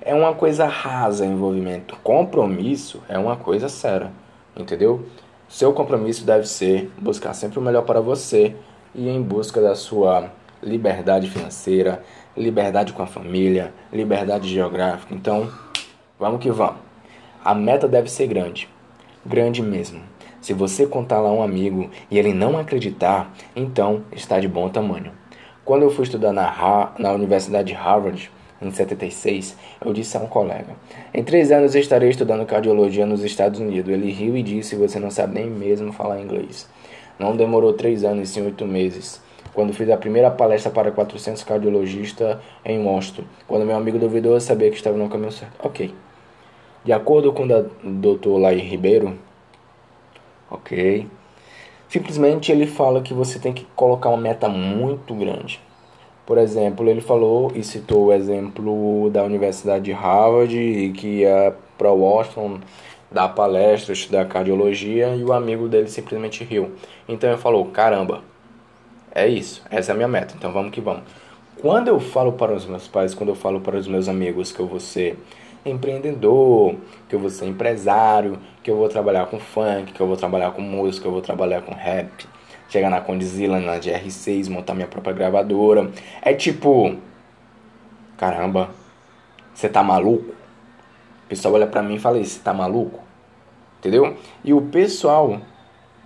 é 0.00 0.14
uma 0.14 0.34
coisa 0.34 0.66
rasa 0.66 1.26
envolvimento. 1.26 1.96
Compromisso 2.02 3.02
é 3.08 3.18
uma 3.18 3.36
coisa 3.36 3.68
séria, 3.68 4.10
entendeu? 4.56 5.04
Seu 5.48 5.72
compromisso 5.72 6.24
deve 6.24 6.46
ser 6.46 6.90
buscar 6.98 7.32
sempre 7.34 7.58
o 7.58 7.62
melhor 7.62 7.82
para 7.82 8.00
você 8.00 8.54
e 8.94 9.08
em 9.08 9.22
busca 9.22 9.60
da 9.60 9.74
sua 9.74 10.30
liberdade 10.62 11.28
financeira, 11.30 12.02
liberdade 12.36 12.92
com 12.92 13.02
a 13.02 13.06
família, 13.06 13.72
liberdade 13.92 14.48
geográfica. 14.48 15.14
Então, 15.14 15.50
vamos 16.18 16.40
que 16.40 16.50
vamos. 16.50 16.80
A 17.44 17.54
meta 17.54 17.88
deve 17.88 18.10
ser 18.10 18.26
grande, 18.26 18.68
grande 19.24 19.62
mesmo. 19.62 20.02
Se 20.40 20.52
você 20.52 20.86
contar 20.86 21.20
lá 21.20 21.32
um 21.32 21.42
amigo 21.42 21.90
e 22.10 22.18
ele 22.18 22.32
não 22.32 22.58
acreditar, 22.58 23.32
então 23.56 24.02
está 24.12 24.38
de 24.38 24.48
bom 24.48 24.68
tamanho. 24.68 25.12
Quando 25.64 25.82
eu 25.82 25.90
fui 25.90 26.04
estudar 26.04 26.32
na, 26.32 26.92
na 26.98 27.12
Universidade 27.12 27.68
de 27.68 27.74
Harvard, 27.74 28.30
em 28.60 28.70
76, 28.72 29.56
eu 29.84 29.92
disse 29.92 30.16
a 30.16 30.20
um 30.20 30.26
colega: 30.26 30.74
Em 31.14 31.22
três 31.22 31.52
anos 31.52 31.74
estarei 31.74 32.10
estudando 32.10 32.44
cardiologia 32.44 33.06
nos 33.06 33.22
Estados 33.22 33.60
Unidos. 33.60 33.92
Ele 33.92 34.10
riu 34.10 34.36
e 34.36 34.42
disse: 34.42 34.74
Você 34.74 34.98
não 34.98 35.10
sabe 35.10 35.34
nem 35.34 35.48
mesmo 35.48 35.92
falar 35.92 36.20
inglês. 36.20 36.68
Não 37.18 37.36
demorou 37.36 37.72
três 37.72 38.04
anos, 38.04 38.30
sim 38.30 38.42
oito 38.42 38.66
meses. 38.66 39.20
Quando 39.54 39.72
fiz 39.72 39.88
a 39.90 39.96
primeira 39.96 40.30
palestra 40.30 40.70
para 40.70 40.90
400 40.90 41.42
cardiologistas 41.42 42.38
em 42.64 42.78
Monstro, 42.78 43.24
quando 43.46 43.64
meu 43.66 43.76
amigo 43.76 43.98
duvidou, 43.98 44.34
eu 44.34 44.40
sabia 44.40 44.70
que 44.70 44.76
estava 44.76 44.96
no 44.96 45.08
caminho 45.08 45.32
certo. 45.32 45.54
Ok. 45.64 45.94
De 46.84 46.92
acordo 46.92 47.32
com 47.32 47.44
o 47.44 48.16
Dr. 48.16 48.38
Lai 48.38 48.56
Ribeiro, 48.56 49.18
ok, 50.50 51.06
simplesmente 51.88 52.52
ele 52.52 52.66
fala 52.66 53.02
que 53.02 53.12
você 53.12 53.38
tem 53.38 53.52
que 53.52 53.66
colocar 53.74 54.10
uma 54.10 54.16
meta 54.16 54.48
muito 54.48 55.12
grande. 55.14 55.60
Por 56.28 56.36
exemplo, 56.36 56.86
ele 56.86 57.00
falou 57.00 57.50
e 57.54 57.64
citou 57.64 58.08
o 58.08 58.12
exemplo 58.12 59.08
da 59.08 59.24
Universidade 59.24 59.86
de 59.86 59.92
Harvard, 59.92 60.92
que 60.94 61.20
ia 61.20 61.56
para 61.78 61.90
Washington 61.90 62.60
dar 63.10 63.30
palestra, 63.30 63.94
estudar 63.94 64.26
cardiologia, 64.26 65.16
e 65.16 65.24
o 65.24 65.32
amigo 65.32 65.68
dele 65.68 65.88
simplesmente 65.88 66.44
riu. 66.44 66.72
Então 67.08 67.30
ele 67.30 67.38
falou: 67.38 67.64
caramba, 67.68 68.20
é 69.10 69.26
isso, 69.26 69.62
essa 69.70 69.92
é 69.92 69.94
a 69.94 69.96
minha 69.96 70.06
meta, 70.06 70.34
então 70.36 70.52
vamos 70.52 70.70
que 70.70 70.82
vamos. 70.82 71.04
Quando 71.62 71.88
eu 71.88 71.98
falo 71.98 72.32
para 72.34 72.52
os 72.52 72.66
meus 72.66 72.86
pais, 72.86 73.14
quando 73.14 73.30
eu 73.30 73.34
falo 73.34 73.62
para 73.62 73.78
os 73.78 73.88
meus 73.88 74.06
amigos 74.06 74.52
que 74.52 74.60
eu 74.60 74.66
vou 74.66 74.80
ser 74.80 75.18
empreendedor, 75.64 76.74
que 77.08 77.14
eu 77.14 77.20
vou 77.20 77.30
ser 77.30 77.46
empresário, 77.46 78.38
que 78.62 78.70
eu 78.70 78.76
vou 78.76 78.90
trabalhar 78.90 79.24
com 79.28 79.40
funk, 79.40 79.94
que 79.94 80.00
eu 80.02 80.06
vou 80.06 80.18
trabalhar 80.18 80.50
com 80.50 80.60
música, 80.60 81.04
que 81.04 81.08
eu 81.08 81.12
vou 81.12 81.22
trabalhar 81.22 81.62
com 81.62 81.72
rap, 81.72 82.28
chegar 82.68 82.90
na 82.90 83.00
Condzilla, 83.00 83.58
na 83.60 83.78
GR6, 83.78 84.48
montar 84.48 84.74
minha 84.74 84.86
própria 84.86 85.14
gravadora. 85.14 85.90
É 86.22 86.34
tipo, 86.34 86.96
caramba, 88.16 88.70
você 89.54 89.68
tá 89.68 89.82
maluco? 89.82 90.30
O 91.24 91.28
pessoal 91.28 91.54
olha 91.54 91.66
pra 91.66 91.82
mim 91.82 91.96
e 91.96 91.98
fala 91.98 92.22
você 92.22 92.38
tá 92.40 92.54
maluco? 92.54 93.00
Entendeu? 93.78 94.16
E 94.44 94.52
o 94.52 94.62
pessoal 94.62 95.40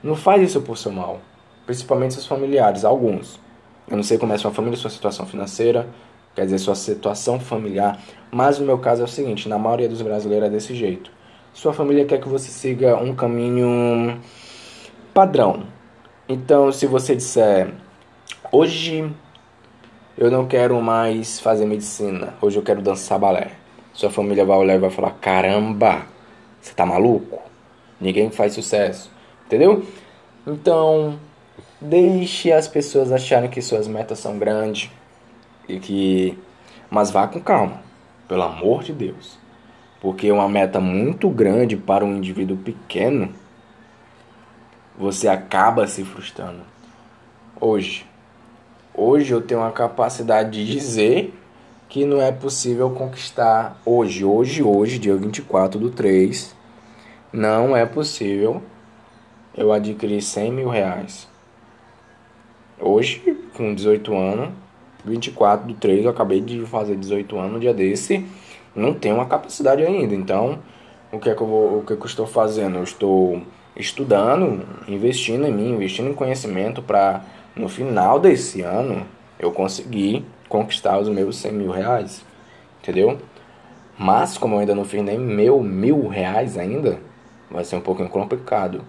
não 0.02 0.14
faz 0.14 0.42
isso 0.42 0.60
por 0.62 0.76
seu 0.76 0.92
mal. 0.92 1.20
Principalmente 1.64 2.14
seus 2.14 2.26
familiares, 2.26 2.84
alguns. 2.84 3.40
Eu 3.88 3.96
não 3.96 4.02
sei 4.02 4.18
como 4.18 4.32
é 4.32 4.38
sua 4.38 4.50
família, 4.50 4.76
sua 4.76 4.90
situação 4.90 5.26
financeira, 5.26 5.88
quer 6.34 6.44
dizer, 6.44 6.58
sua 6.58 6.74
situação 6.74 7.38
familiar. 7.38 8.00
Mas 8.30 8.58
no 8.58 8.66
meu 8.66 8.78
caso 8.78 9.02
é 9.02 9.04
o 9.04 9.08
seguinte, 9.08 9.48
na 9.48 9.58
maioria 9.58 9.88
dos 9.88 10.02
brasileiros 10.02 10.48
é 10.48 10.50
desse 10.50 10.74
jeito. 10.74 11.10
Sua 11.52 11.72
família 11.72 12.04
quer 12.04 12.20
que 12.20 12.28
você 12.28 12.50
siga 12.50 12.96
um 12.96 13.14
caminho 13.14 14.18
padrão, 15.12 15.64
então, 16.32 16.72
se 16.72 16.86
você 16.86 17.14
disser, 17.14 17.74
hoje 18.50 19.10
eu 20.16 20.30
não 20.30 20.46
quero 20.46 20.80
mais 20.80 21.38
fazer 21.38 21.66
medicina, 21.66 22.34
hoje 22.40 22.58
eu 22.58 22.62
quero 22.62 22.80
dançar 22.80 23.18
balé. 23.18 23.50
Sua 23.92 24.08
família 24.08 24.44
vai 24.44 24.56
olhar 24.56 24.76
e 24.76 24.78
vai 24.78 24.88
falar: 24.88 25.10
caramba, 25.20 26.06
você 26.60 26.72
tá 26.72 26.86
maluco? 26.86 27.38
Ninguém 28.00 28.30
faz 28.30 28.54
sucesso, 28.54 29.10
entendeu? 29.44 29.84
Então, 30.46 31.18
deixe 31.80 32.50
as 32.50 32.66
pessoas 32.66 33.12
acharem 33.12 33.50
que 33.50 33.60
suas 33.60 33.86
metas 33.86 34.18
são 34.18 34.38
grandes 34.38 34.90
e 35.68 35.78
que. 35.78 36.38
Mas 36.90 37.10
vá 37.10 37.26
com 37.26 37.40
calma, 37.40 37.82
pelo 38.26 38.42
amor 38.42 38.82
de 38.82 38.92
Deus. 38.92 39.38
Porque 40.00 40.32
uma 40.32 40.48
meta 40.48 40.80
muito 40.80 41.28
grande 41.28 41.76
para 41.76 42.04
um 42.04 42.16
indivíduo 42.16 42.56
pequeno 42.56 43.32
você 44.96 45.28
acaba 45.28 45.86
se 45.86 46.04
frustrando. 46.04 46.60
Hoje, 47.60 48.06
hoje 48.94 49.32
eu 49.32 49.40
tenho 49.40 49.62
a 49.62 49.70
capacidade 49.70 50.50
de 50.50 50.72
dizer 50.72 51.34
que 51.88 52.04
não 52.04 52.20
é 52.20 52.32
possível 52.32 52.90
conquistar 52.90 53.80
hoje, 53.84 54.24
hoje, 54.24 54.62
hoje, 54.62 54.98
dia 54.98 55.14
24 55.14 55.78
do 55.78 55.90
3, 55.90 56.54
não 57.32 57.76
é 57.76 57.84
possível 57.84 58.62
eu 59.56 59.72
adquirir 59.72 60.22
100 60.22 60.52
mil 60.52 60.68
reais. 60.68 61.28
Hoje, 62.80 63.38
com 63.54 63.74
18 63.74 64.16
anos, 64.16 64.50
24 65.04 65.68
do 65.68 65.74
3, 65.74 66.04
eu 66.04 66.10
acabei 66.10 66.40
de 66.40 66.64
fazer 66.66 66.96
18 66.96 67.38
anos, 67.38 67.52
no 67.52 67.60
dia 67.60 67.74
desse, 67.74 68.26
não 68.74 68.94
tenho 68.94 69.16
uma 69.16 69.26
capacidade 69.26 69.84
ainda. 69.84 70.14
Então, 70.14 70.58
o 71.10 71.18
que 71.18 71.28
é 71.28 71.34
que 71.34 71.42
eu, 71.42 71.46
vou, 71.46 71.78
o 71.78 71.84
que, 71.84 71.92
é 71.92 71.96
que 71.96 72.02
eu 72.02 72.06
estou 72.06 72.26
fazendo? 72.26 72.78
Eu 72.78 72.84
estou 72.84 73.42
estudando, 73.76 74.66
investindo 74.86 75.46
em 75.46 75.52
mim, 75.52 75.70
investindo 75.72 76.08
em 76.08 76.14
conhecimento 76.14 76.82
para 76.82 77.22
no 77.54 77.68
final 77.68 78.18
desse 78.18 78.62
ano 78.62 79.06
eu 79.38 79.50
conseguir 79.50 80.24
conquistar 80.48 80.98
os 80.98 81.08
meus 81.08 81.36
100 81.38 81.52
mil 81.52 81.70
reais, 81.70 82.24
entendeu? 82.80 83.18
Mas 83.98 84.36
como 84.36 84.56
eu 84.56 84.60
ainda 84.60 84.74
não 84.74 84.84
fiz 84.84 85.02
nem 85.02 85.18
meu 85.18 85.62
mil 85.62 86.08
reais 86.08 86.58
ainda, 86.58 86.98
vai 87.50 87.64
ser 87.64 87.76
um 87.76 87.80
pouquinho 87.80 88.08
complicado. 88.08 88.82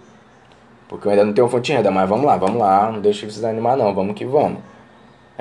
Porque 0.88 1.06
eu 1.06 1.10
ainda 1.10 1.24
não 1.24 1.32
tenho 1.32 1.48
fonte 1.48 1.66
de 1.66 1.72
renda, 1.72 1.90
mas 1.90 2.08
vamos 2.08 2.26
lá, 2.26 2.36
vamos 2.36 2.60
lá, 2.60 2.90
não 2.90 3.00
deixe 3.00 3.26
de 3.26 3.32
se 3.32 3.38
desanimar 3.38 3.76
não, 3.76 3.94
vamos 3.94 4.14
que 4.14 4.24
vamos. 4.24 4.60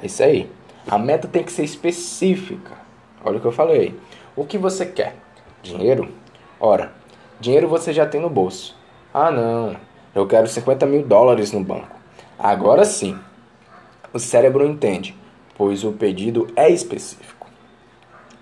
É 0.01 0.05
isso 0.05 0.23
aí. 0.23 0.49
A 0.87 0.97
meta 0.97 1.27
tem 1.27 1.43
que 1.43 1.51
ser 1.51 1.63
específica. 1.63 2.71
Olha 3.23 3.37
o 3.37 3.39
que 3.39 3.47
eu 3.47 3.51
falei. 3.51 3.95
O 4.35 4.45
que 4.45 4.57
você 4.57 4.85
quer? 4.85 5.15
Dinheiro? 5.61 6.09
Ora, 6.59 6.91
dinheiro 7.39 7.67
você 7.67 7.93
já 7.93 8.05
tem 8.05 8.19
no 8.19 8.29
bolso. 8.29 8.75
Ah, 9.13 9.29
não, 9.29 9.75
eu 10.15 10.25
quero 10.25 10.47
50 10.47 10.87
mil 10.87 11.05
dólares 11.05 11.51
no 11.51 11.63
banco. 11.63 11.95
Agora 12.39 12.83
sim, 12.83 13.15
o 14.11 14.17
cérebro 14.17 14.65
entende, 14.65 15.15
pois 15.55 15.83
o 15.83 15.91
pedido 15.91 16.47
é 16.55 16.67
específico. 16.67 17.47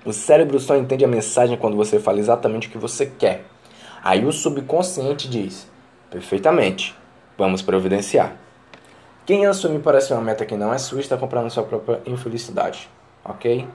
O 0.05 0.13
cérebro 0.13 0.57
só 0.61 0.77
entende 0.77 1.03
a 1.03 1.09
mensagem 1.09 1.57
quando 1.57 1.75
você 1.75 1.99
fala 1.99 2.19
exatamente 2.19 2.69
o 2.69 2.71
que 2.71 2.77
você 2.77 3.05
quer. 3.05 3.43
Aí 4.01 4.25
o 4.25 4.31
subconsciente 4.31 5.29
diz: 5.29 5.67
perfeitamente, 6.09 6.95
vamos 7.37 7.61
providenciar. 7.61 8.37
Quem 9.25 9.45
assume 9.45 9.79
para 9.79 9.99
ser 9.99 10.13
uma 10.13 10.21
meta 10.21 10.45
que 10.45 10.55
não 10.55 10.73
é 10.73 10.77
sua 10.77 11.01
está 11.01 11.17
comprando 11.17 11.49
sua 11.49 11.63
própria 11.63 12.01
infelicidade, 12.05 12.89
ok? 13.25 13.67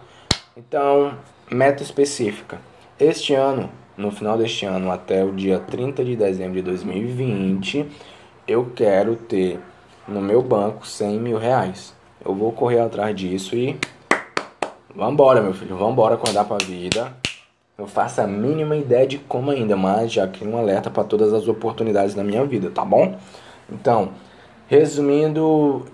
Então, 0.56 1.14
meta 1.50 1.82
específica. 1.82 2.58
Este 2.98 3.34
ano 3.34 3.70
no 3.96 4.10
final 4.10 4.36
deste 4.36 4.66
ano 4.66 4.90
até 4.90 5.24
o 5.24 5.32
dia 5.32 5.58
30 5.58 6.04
de 6.04 6.16
dezembro 6.16 6.54
de 6.54 6.62
2020, 6.62 7.86
eu 8.46 8.70
quero 8.74 9.16
ter 9.16 9.58
no 10.06 10.20
meu 10.20 10.42
banco 10.42 10.86
100 10.86 11.18
mil 11.18 11.38
reais. 11.38 11.94
Eu 12.24 12.34
vou 12.34 12.52
correr 12.52 12.80
atrás 12.80 13.14
disso 13.14 13.56
e 13.56 13.78
vambora, 14.94 15.40
meu 15.40 15.54
filho, 15.54 15.76
vambora 15.76 16.14
acordar 16.14 16.44
pra 16.44 16.58
vida. 16.58 17.12
Eu 17.78 17.86
faço 17.86 18.20
a 18.20 18.26
mínima 18.26 18.76
ideia 18.76 19.06
de 19.06 19.18
como 19.18 19.50
ainda, 19.50 19.76
mas 19.76 20.12
já 20.12 20.26
crio 20.26 20.50
um 20.50 20.58
alerta 20.58 20.90
para 20.90 21.04
todas 21.04 21.32
as 21.32 21.46
oportunidades 21.46 22.14
da 22.14 22.24
minha 22.24 22.44
vida, 22.44 22.70
tá 22.70 22.84
bom? 22.84 23.18
Então, 23.70 24.10
resumindo, 24.66 25.84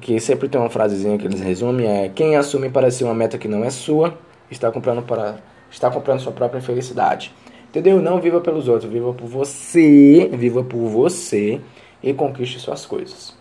que 0.00 0.18
sempre 0.18 0.48
tem 0.48 0.60
uma 0.60 0.70
frasezinha 0.70 1.18
que 1.18 1.26
eles 1.26 1.40
resumem 1.40 1.86
é 1.86 2.08
quem 2.08 2.36
assume 2.36 2.70
para 2.70 2.90
si 2.90 3.04
uma 3.04 3.14
meta 3.14 3.36
que 3.38 3.48
não 3.48 3.64
é 3.64 3.70
sua, 3.70 4.16
está 4.50 4.70
comprando 4.70 5.02
para 5.02 5.36
está 5.74 5.90
comprando 5.90 6.20
sua 6.20 6.32
própria 6.32 6.62
felicidade. 6.62 7.34
Entendeu? 7.68 8.00
Não 8.00 8.20
viva 8.20 8.40
pelos 8.40 8.68
outros, 8.68 8.90
viva 8.90 9.12
por 9.12 9.26
você, 9.26 10.30
viva 10.32 10.62
por 10.62 10.88
você 10.88 11.60
e 12.02 12.14
conquiste 12.14 12.60
suas 12.60 12.86
coisas. 12.86 13.36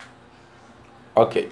Ok. 1.16 1.50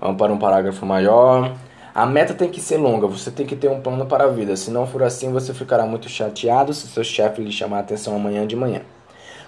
Vamos 0.00 0.16
para 0.16 0.32
um 0.32 0.38
parágrafo 0.38 0.86
maior. 0.86 1.56
A 1.92 2.06
meta 2.06 2.34
tem 2.34 2.48
que 2.48 2.60
ser 2.60 2.76
longa, 2.76 3.06
você 3.06 3.30
tem 3.30 3.46
que 3.46 3.56
ter 3.56 3.68
um 3.68 3.80
plano 3.80 4.06
para 4.06 4.24
a 4.24 4.28
vida. 4.28 4.54
Se 4.56 4.70
não 4.70 4.86
for 4.86 5.02
assim, 5.02 5.32
você 5.32 5.52
ficará 5.52 5.84
muito 5.84 6.08
chateado 6.08 6.72
se 6.72 6.86
seu 6.86 7.02
chefe 7.02 7.42
lhe 7.42 7.50
chamar 7.50 7.78
a 7.78 7.80
atenção 7.80 8.14
amanhã 8.14 8.46
de 8.46 8.54
manhã. 8.54 8.82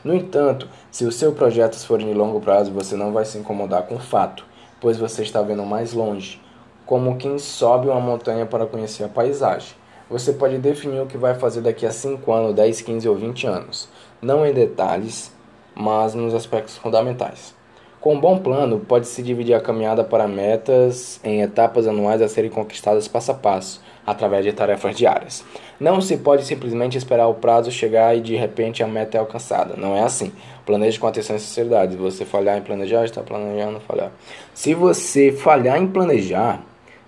No 0.03 0.15
entanto, 0.15 0.69
se 0.91 1.05
os 1.05 1.17
seus 1.17 1.35
projetos 1.35 1.85
forem 1.85 2.09
de 2.09 2.15
longo 2.15 2.41
prazo, 2.41 2.73
você 2.73 2.97
não 2.97 3.13
vai 3.13 3.25
se 3.25 3.39
incomodar 3.39 3.83
com 3.83 3.97
o 3.97 4.01
fato, 4.01 4.45
pois 4.81 4.97
você 4.97 5.23
está 5.23 5.43
vendo 5.43 5.65
mais 5.65 5.93
longe, 5.93 6.41
como 6.87 7.17
quem 7.17 7.39
sobe 7.39 7.89
uma 7.89 8.01
montanha 8.01 8.47
para 8.47 8.67
conhecer 8.67 9.05
a 9.05 9.09
paisagem. 9.09 9.77
Você 10.11 10.33
pode 10.33 10.57
definir 10.59 11.01
o 11.01 11.07
que 11.07 11.19
vai 11.19 11.35
fazer 11.35 11.61
daqui 11.61 11.85
a 11.85 11.91
5 11.91 12.33
anos, 12.33 12.55
10, 12.55 12.81
15 12.81 13.09
ou 13.09 13.15
20 13.15 13.47
anos, 13.47 13.89
não 14.23 14.47
em 14.47 14.55
detalhes, 14.55 15.31
mas 15.75 16.15
nos 16.15 16.35
aspectos 16.35 16.79
fundamentais. 16.79 17.55
Com 18.01 18.15
um 18.15 18.21
bom 18.21 18.39
plano, 18.39 18.79
pode-se 18.79 19.23
dividir 19.23 19.55
a 19.55 19.61
caminhada 19.61 20.05
para 20.05 20.29
metas 20.29 21.21
em 21.25 21.43
etapas 21.43 21.87
anuais 21.87 22.23
a 22.23 22.29
serem 22.29 22.49
conquistadas 22.49 23.09
passo 23.09 23.33
a 23.33 23.35
passo, 23.35 23.83
através 24.07 24.45
de 24.45 24.53
tarefas 24.53 24.97
diárias. 24.97 25.45
Não 25.79 26.01
se 26.01 26.17
pode 26.17 26.45
simplesmente 26.45 26.97
esperar 26.97 27.27
o 27.27 27.35
prazo 27.35 27.71
chegar 27.71 28.17
e 28.17 28.21
de 28.21 28.35
repente 28.35 28.83
a 28.83 28.87
meta 28.87 29.19
é 29.19 29.21
alcançada. 29.21 29.75
Não 29.77 29.95
é 29.95 30.03
assim. 30.03 30.33
Planeje 30.65 30.99
com 30.99 31.07
atenção 31.07 31.37
e 31.37 31.41
sinceridade. 31.41 31.97
Você 31.97 32.25
falhar 32.25 32.57
em 32.57 32.63
planejar, 32.63 33.05
está 33.05 33.21
planejando 33.21 33.81
falhar. 33.81 34.13
Se 34.55 34.73
você 34.73 35.33
falhar 35.33 35.77
em 35.77 35.87
planejar, 35.87 36.63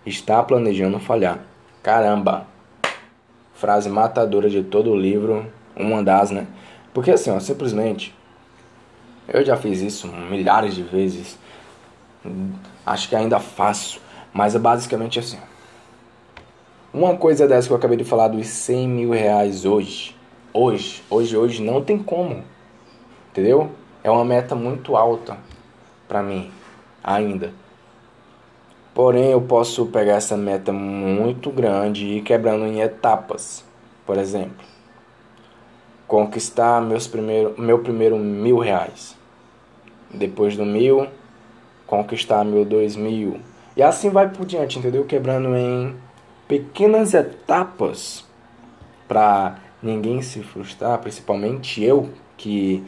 está 0.05 0.43
planejando 0.43 0.99
falhar. 0.99 1.39
Caramba! 1.83 2.47
Frase 3.61 3.91
matadora 3.91 4.49
de 4.49 4.63
todo 4.63 4.91
o 4.91 4.97
livro, 4.97 5.45
uma 5.77 6.03
das, 6.03 6.31
né? 6.31 6.47
Porque 6.95 7.11
assim, 7.11 7.31
ó, 7.31 7.39
simplesmente 7.39 8.15
eu 9.29 9.45
já 9.45 9.55
fiz 9.55 9.83
isso 9.83 10.09
milhares 10.09 10.75
de 10.75 10.83
vezes. 10.83 11.39
Acho 12.87 13.07
que 13.07 13.15
ainda 13.15 13.39
faço. 13.39 14.01
Mas 14.33 14.55
é 14.55 14.59
basicamente 14.59 15.19
assim. 15.19 15.39
Uma 16.91 17.19
coisa 17.19 17.47
dessa 17.47 17.69
que 17.69 17.75
eu 17.75 17.77
acabei 17.77 17.99
de 17.99 18.05
falar 18.05 18.29
dos 18.29 18.47
100 18.47 18.89
mil 18.89 19.11
reais 19.11 19.67
hoje. 19.67 20.17
Hoje, 20.55 21.03
hoje, 21.11 21.37
hoje 21.37 21.63
não 21.63 21.85
tem 21.85 21.99
como. 21.99 22.43
Entendeu? 23.31 23.71
É 24.03 24.11
uma 24.11 24.25
meta 24.25 24.55
muito 24.55 24.97
alta 24.97 25.37
para 26.09 26.23
mim 26.23 26.51
ainda. 27.05 27.53
Porém, 29.03 29.31
eu 29.31 29.41
posso 29.41 29.87
pegar 29.87 30.17
essa 30.17 30.37
meta 30.37 30.75
muito 30.75 31.51
grande 31.51 32.05
e 32.05 32.19
ir 32.19 32.21
quebrando 32.21 32.67
em 32.67 32.83
etapas. 32.83 33.65
Por 34.05 34.19
exemplo, 34.19 34.63
conquistar 36.07 36.83
meus 36.83 37.07
primeiro, 37.07 37.55
meu 37.57 37.79
primeiro 37.79 38.19
mil 38.19 38.59
reais 38.59 39.17
depois 40.13 40.55
do 40.55 40.67
mil, 40.67 41.07
conquistar 41.87 42.45
mil, 42.45 42.63
dois 42.63 42.95
mil. 42.95 43.41
E 43.75 43.83
assim 43.83 44.11
vai 44.11 44.29
por 44.29 44.45
diante, 44.45 44.79
entendeu? 44.79 45.07
Quebrando 45.07 45.57
em 45.57 45.97
pequenas 46.47 47.15
etapas 47.15 48.29
para 49.09 49.61
ninguém 49.83 50.21
se 50.21 50.43
frustrar, 50.43 50.99
principalmente 50.99 51.83
eu 51.83 52.11
que 52.37 52.85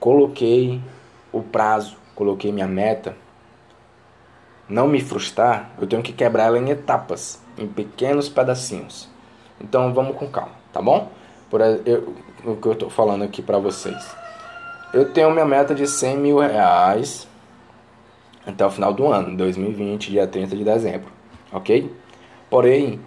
coloquei 0.00 0.80
o 1.30 1.40
prazo, 1.40 1.96
coloquei 2.16 2.50
minha 2.50 2.66
meta. 2.66 3.14
Não 4.68 4.88
me 4.88 5.00
frustrar, 5.00 5.70
eu 5.80 5.86
tenho 5.86 6.02
que 6.02 6.12
quebrar 6.12 6.44
ela 6.44 6.58
em 6.58 6.70
etapas, 6.70 7.40
em 7.56 7.66
pequenos 7.66 8.28
pedacinhos. 8.28 9.08
Então 9.60 9.94
vamos 9.94 10.16
com 10.16 10.26
calma, 10.28 10.52
tá 10.72 10.82
bom? 10.82 11.10
Por 11.48 11.60
eu, 11.60 12.14
o 12.44 12.56
que 12.56 12.66
eu 12.66 12.72
estou 12.72 12.90
falando 12.90 13.22
aqui 13.22 13.40
para 13.42 13.58
vocês. 13.58 14.14
Eu 14.92 15.12
tenho 15.12 15.30
minha 15.30 15.44
meta 15.44 15.74
de 15.74 15.86
100 15.86 16.16
mil 16.16 16.38
reais 16.38 17.28
até 18.46 18.64
o 18.64 18.70
final 18.70 18.92
do 18.92 19.06
ano, 19.06 19.36
2020, 19.36 20.10
dia 20.10 20.26
30 20.26 20.56
de 20.56 20.64
dezembro, 20.64 21.10
ok? 21.52 21.92
Porém, 22.48 23.00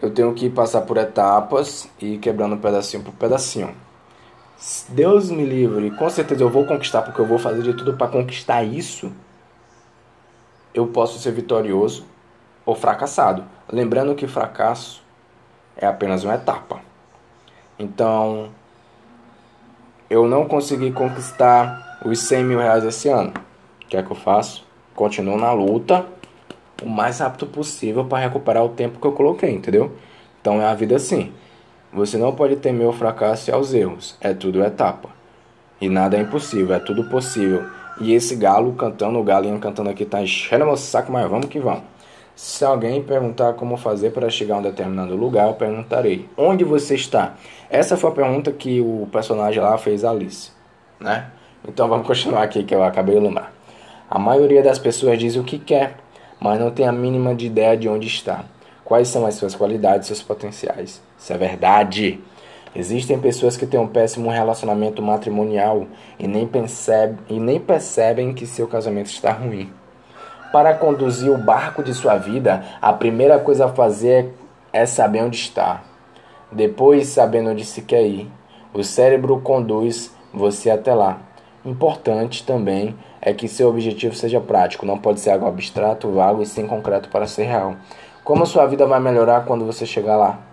eu 0.00 0.10
tenho 0.10 0.32
que 0.34 0.50
passar 0.50 0.82
por 0.82 0.96
etapas 0.96 1.88
e 2.00 2.18
quebrando 2.18 2.56
pedacinho 2.58 3.02
por 3.02 3.12
pedacinho. 3.14 3.74
Deus 4.88 5.30
me 5.30 5.44
livre, 5.44 5.90
com 5.92 6.10
certeza 6.10 6.42
eu 6.42 6.50
vou 6.50 6.64
conquistar 6.66 7.02
porque 7.02 7.20
eu 7.20 7.26
vou 7.26 7.38
fazer 7.38 7.62
de 7.62 7.72
tudo 7.74 7.94
para 7.94 8.08
conquistar 8.08 8.62
isso. 8.62 9.10
Eu 10.78 10.86
posso 10.86 11.18
ser 11.18 11.32
vitorioso 11.32 12.06
ou 12.64 12.72
fracassado. 12.72 13.44
Lembrando 13.68 14.14
que 14.14 14.28
fracasso 14.28 15.02
é 15.76 15.84
apenas 15.84 16.22
uma 16.22 16.36
etapa. 16.36 16.80
Então, 17.76 18.50
eu 20.08 20.28
não 20.28 20.46
consegui 20.46 20.92
conquistar 20.92 21.98
os 22.04 22.20
100 22.20 22.44
mil 22.44 22.60
reais 22.60 22.84
esse 22.84 23.08
ano. 23.08 23.32
O 23.82 23.86
que 23.88 23.96
é 23.96 24.02
que 24.04 24.12
eu 24.12 24.14
faço? 24.14 24.64
Continuo 24.94 25.36
na 25.36 25.50
luta 25.50 26.06
o 26.80 26.88
mais 26.88 27.18
rápido 27.18 27.48
possível 27.48 28.04
para 28.04 28.18
recuperar 28.18 28.64
o 28.64 28.68
tempo 28.68 29.00
que 29.00 29.06
eu 29.08 29.12
coloquei, 29.12 29.50
entendeu? 29.50 29.96
Então 30.40 30.62
é 30.62 30.66
a 30.66 30.74
vida 30.74 30.94
assim. 30.94 31.32
Você 31.92 32.16
não 32.16 32.32
pode 32.36 32.54
temer 32.54 32.86
o 32.86 32.92
fracasso 32.92 33.50
e 33.50 33.52
aos 33.52 33.74
erros. 33.74 34.16
É 34.20 34.32
tudo 34.32 34.62
etapa. 34.62 35.08
E 35.80 35.88
nada 35.88 36.16
é 36.16 36.20
impossível, 36.20 36.76
é 36.76 36.78
tudo 36.78 37.02
possível. 37.10 37.68
E 38.00 38.14
esse 38.14 38.36
galo 38.36 38.72
cantando, 38.74 39.18
o 39.18 39.24
galinho 39.24 39.58
cantando 39.58 39.90
aqui 39.90 40.04
tá 40.04 40.22
enchendo 40.22 40.64
meu 40.64 40.76
saco, 40.76 41.10
mas 41.10 41.28
vamos 41.28 41.46
que 41.46 41.58
vamos. 41.58 41.82
Se 42.36 42.64
alguém 42.64 43.02
perguntar 43.02 43.54
como 43.54 43.76
fazer 43.76 44.10
para 44.10 44.30
chegar 44.30 44.54
a 44.54 44.58
um 44.58 44.62
determinado 44.62 45.16
lugar, 45.16 45.48
eu 45.48 45.54
perguntarei: 45.54 46.28
Onde 46.36 46.62
você 46.62 46.94
está? 46.94 47.34
Essa 47.68 47.96
foi 47.96 48.10
a 48.10 48.14
pergunta 48.14 48.52
que 48.52 48.80
o 48.80 49.08
personagem 49.10 49.60
lá 49.60 49.76
fez 49.76 50.04
a 50.04 50.10
Alice, 50.10 50.52
né? 51.00 51.32
Então 51.66 51.88
vamos 51.88 52.06
continuar 52.06 52.44
aqui 52.44 52.62
que 52.62 52.74
eu 52.74 52.84
acabei 52.84 53.16
de 53.16 53.20
lembrar. 53.20 53.52
A 54.08 54.18
maioria 54.18 54.62
das 54.62 54.78
pessoas 54.78 55.18
diz 55.18 55.34
o 55.34 55.42
que 55.42 55.58
quer, 55.58 55.96
mas 56.38 56.60
não 56.60 56.70
tem 56.70 56.86
a 56.86 56.92
mínima 56.92 57.34
de 57.34 57.46
ideia 57.46 57.76
de 57.76 57.88
onde 57.88 58.06
está. 58.06 58.44
Quais 58.84 59.08
são 59.08 59.26
as 59.26 59.34
suas 59.34 59.54
qualidades, 59.54 60.06
seus 60.06 60.22
potenciais? 60.22 61.02
Isso 61.18 61.32
é 61.32 61.36
verdade. 61.36 62.20
Existem 62.74 63.18
pessoas 63.18 63.56
que 63.56 63.66
têm 63.66 63.80
um 63.80 63.88
péssimo 63.88 64.30
relacionamento 64.30 65.02
matrimonial 65.02 65.86
e 66.18 66.26
nem, 66.26 66.46
percebe, 66.46 67.18
e 67.28 67.40
nem 67.40 67.58
percebem 67.58 68.34
que 68.34 68.46
seu 68.46 68.66
casamento 68.66 69.06
está 69.06 69.32
ruim. 69.32 69.72
Para 70.52 70.74
conduzir 70.74 71.30
o 71.30 71.38
barco 71.38 71.82
de 71.82 71.92
sua 71.92 72.16
vida, 72.16 72.64
a 72.80 72.92
primeira 72.92 73.38
coisa 73.38 73.66
a 73.66 73.72
fazer 73.72 74.34
é 74.72 74.86
saber 74.86 75.22
onde 75.22 75.36
está. 75.36 75.82
Depois, 76.50 77.08
sabendo 77.08 77.50
onde 77.50 77.64
se 77.64 77.82
quer 77.82 78.06
ir, 78.06 78.30
o 78.72 78.82
cérebro 78.82 79.40
conduz 79.40 80.14
você 80.32 80.70
até 80.70 80.94
lá. 80.94 81.20
Importante 81.64 82.44
também 82.46 82.96
é 83.20 83.34
que 83.34 83.48
seu 83.48 83.68
objetivo 83.68 84.14
seja 84.14 84.40
prático, 84.40 84.86
não 84.86 84.98
pode 84.98 85.20
ser 85.20 85.30
algo 85.30 85.46
abstrato, 85.46 86.10
vago 86.10 86.42
e 86.42 86.46
sem 86.46 86.66
concreto 86.66 87.08
para 87.08 87.26
ser 87.26 87.44
real. 87.44 87.76
Como 88.24 88.46
sua 88.46 88.66
vida 88.66 88.86
vai 88.86 89.00
melhorar 89.00 89.44
quando 89.44 89.66
você 89.66 89.84
chegar 89.84 90.16
lá? 90.16 90.47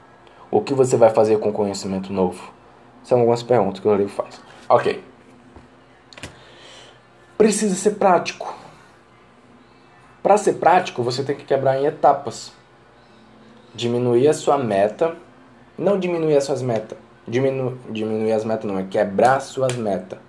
O 0.55 0.61
que 0.61 0.73
você 0.73 0.95
vai 0.95 1.09
fazer 1.09 1.37
com 1.37 1.51
conhecimento 1.51 2.13
novo? 2.13 2.41
São 3.03 3.19
algumas 3.19 3.43
perguntas 3.43 3.81
que 3.81 3.87
o 3.89 3.93
livro 3.93 4.13
faz. 4.13 4.39
Ok. 4.69 5.03
Precisa 7.37 7.75
ser 7.75 7.95
prático. 7.95 8.55
Para 10.23 10.37
ser 10.37 10.53
prático, 10.53 11.03
você 11.03 11.25
tem 11.25 11.35
que 11.35 11.43
quebrar 11.43 11.77
em 11.77 11.85
etapas. 11.85 12.53
Diminuir 13.73 14.29
a 14.29 14.33
sua 14.33 14.57
meta. 14.57 15.17
Não 15.77 15.99
diminuir 15.99 16.37
as 16.37 16.45
suas 16.45 16.61
metas. 16.61 16.97
Diminu 17.27 17.77
diminuir 17.89 18.31
as 18.31 18.45
metas 18.45 18.63
não, 18.63 18.79
é 18.79 18.83
quebrar 18.83 19.41
suas 19.41 19.75
metas 19.75 20.19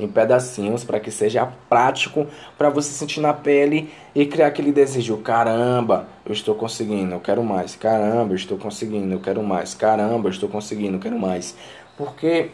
em 0.00 0.08
pedacinhos 0.08 0.82
para 0.82 0.98
que 0.98 1.10
seja 1.10 1.46
prático 1.68 2.26
para 2.56 2.70
você 2.70 2.90
sentir 2.92 3.20
na 3.20 3.32
pele 3.32 3.92
e 4.14 4.26
criar 4.26 4.46
aquele 4.46 4.72
desejo. 4.72 5.18
Caramba, 5.18 6.08
eu 6.24 6.32
estou 6.32 6.54
conseguindo, 6.54 7.14
eu 7.14 7.20
quero 7.20 7.44
mais. 7.44 7.76
Caramba, 7.76 8.32
eu 8.32 8.36
estou 8.36 8.56
conseguindo, 8.56 9.12
eu 9.12 9.20
quero 9.20 9.42
mais. 9.42 9.74
Caramba, 9.74 10.28
eu 10.28 10.32
estou 10.32 10.48
conseguindo, 10.48 10.96
eu 10.96 11.00
quero 11.00 11.18
mais. 11.18 11.54
Porque 11.96 12.50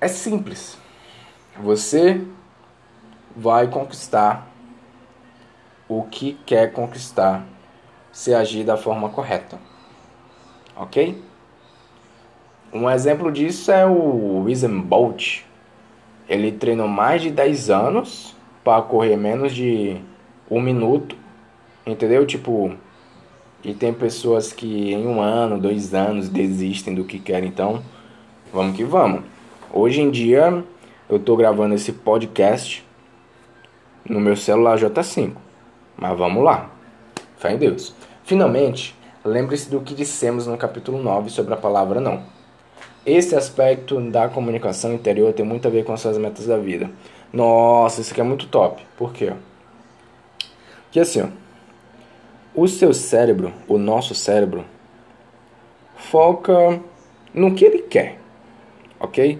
é 0.00 0.08
simples. 0.08 0.78
Você 1.60 2.20
vai 3.36 3.66
conquistar 3.66 4.48
o 5.88 6.04
que 6.04 6.38
quer 6.46 6.72
conquistar 6.72 7.44
se 8.12 8.32
agir 8.34 8.64
da 8.64 8.76
forma 8.76 9.08
correta. 9.08 9.58
Ok? 10.76 11.20
Um 12.72 12.88
exemplo 12.88 13.32
disso 13.32 13.72
é 13.72 13.86
o 13.86 14.44
Usain. 14.46 14.86
Ele 16.28 16.52
treinou 16.52 16.86
mais 16.86 17.22
de 17.22 17.30
10 17.30 17.70
anos 17.70 18.36
para 18.62 18.82
correr 18.82 19.16
menos 19.16 19.54
de 19.54 19.96
um 20.50 20.60
minuto, 20.60 21.16
entendeu? 21.86 22.26
Tipo, 22.26 22.76
e 23.64 23.74
tem 23.74 23.92
pessoas 23.92 24.52
que 24.52 24.92
em 24.92 25.06
um 25.06 25.20
ano, 25.20 25.58
dois 25.58 25.94
anos 25.94 26.28
desistem 26.28 26.94
do 26.94 27.04
que 27.04 27.18
querem. 27.18 27.48
Então, 27.48 27.82
vamos 28.52 28.76
que 28.76 28.84
vamos. 28.84 29.22
Hoje 29.72 30.00
em 30.00 30.10
dia, 30.10 30.64
eu 31.08 31.16
estou 31.16 31.36
gravando 31.36 31.74
esse 31.74 31.92
podcast 31.92 32.86
no 34.08 34.20
meu 34.20 34.36
celular 34.36 34.78
J5. 34.78 35.32
Mas 35.96 36.16
vamos 36.16 36.44
lá. 36.44 36.70
Fé 37.36 37.52
em 37.52 37.58
Deus. 37.58 37.94
Finalmente, 38.24 38.94
lembre-se 39.24 39.68
do 39.70 39.80
que 39.80 39.94
dissemos 39.94 40.46
no 40.46 40.56
capítulo 40.56 41.02
9 41.02 41.30
sobre 41.30 41.54
a 41.54 41.56
palavra 41.56 42.00
não. 42.00 42.22
Esse 43.06 43.34
aspecto 43.34 44.00
da 44.10 44.28
comunicação 44.28 44.92
interior 44.92 45.32
tem 45.32 45.44
muito 45.44 45.66
a 45.66 45.70
ver 45.70 45.84
com 45.84 45.92
as 45.92 46.00
suas 46.00 46.18
metas 46.18 46.46
da 46.46 46.58
vida. 46.58 46.90
Nossa, 47.32 48.00
isso 48.00 48.12
aqui 48.12 48.20
é 48.20 48.24
muito 48.24 48.46
top. 48.48 48.82
Por 48.96 49.12
quê? 49.12 49.32
Porque 50.84 51.00
assim, 51.00 51.22
ó, 51.22 51.28
o 52.54 52.66
seu 52.66 52.92
cérebro, 52.94 53.52
o 53.66 53.78
nosso 53.78 54.14
cérebro, 54.14 54.64
foca 55.96 56.80
no 57.32 57.54
que 57.54 57.64
ele 57.64 57.82
quer, 57.82 58.18
ok? 58.98 59.38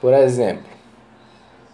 Por 0.00 0.12
exemplo, 0.14 0.64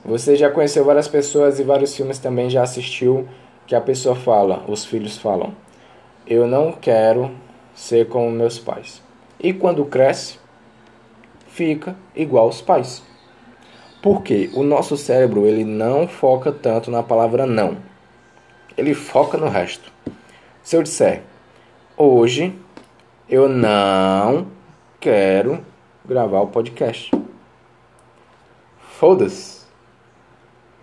você 0.04 0.36
já 0.36 0.50
conheceu 0.50 0.84
várias 0.84 1.08
pessoas 1.08 1.58
e 1.58 1.62
vários 1.62 1.94
filmes 1.96 2.18
também 2.18 2.50
já 2.50 2.62
assistiu 2.62 3.28
que 3.66 3.74
a 3.74 3.80
pessoa 3.80 4.16
fala, 4.16 4.64
os 4.68 4.84
filhos 4.84 5.16
falam: 5.16 5.54
"Eu 6.26 6.46
não 6.46 6.72
quero 6.72 7.30
ser 7.74 8.08
como 8.08 8.30
meus 8.30 8.58
pais". 8.58 9.02
E 9.40 9.52
quando 9.52 9.84
cresce, 9.84 10.38
fica 11.58 11.96
igual 12.14 12.44
aos 12.44 12.62
pais. 12.62 13.02
Porque 14.00 14.48
o 14.54 14.62
nosso 14.62 14.96
cérebro 14.96 15.44
ele 15.44 15.64
não 15.64 16.06
foca 16.06 16.52
tanto 16.52 16.88
na 16.88 17.02
palavra 17.02 17.46
não. 17.46 17.76
Ele 18.76 18.94
foca 18.94 19.36
no 19.36 19.48
resto. 19.48 19.92
Se 20.62 20.76
eu 20.76 20.84
disser: 20.84 21.24
"Hoje 21.96 22.56
eu 23.28 23.48
não 23.48 24.46
quero 25.00 25.64
gravar 26.04 26.42
o 26.42 26.46
podcast". 26.46 27.10
Foda-se. 28.78 29.66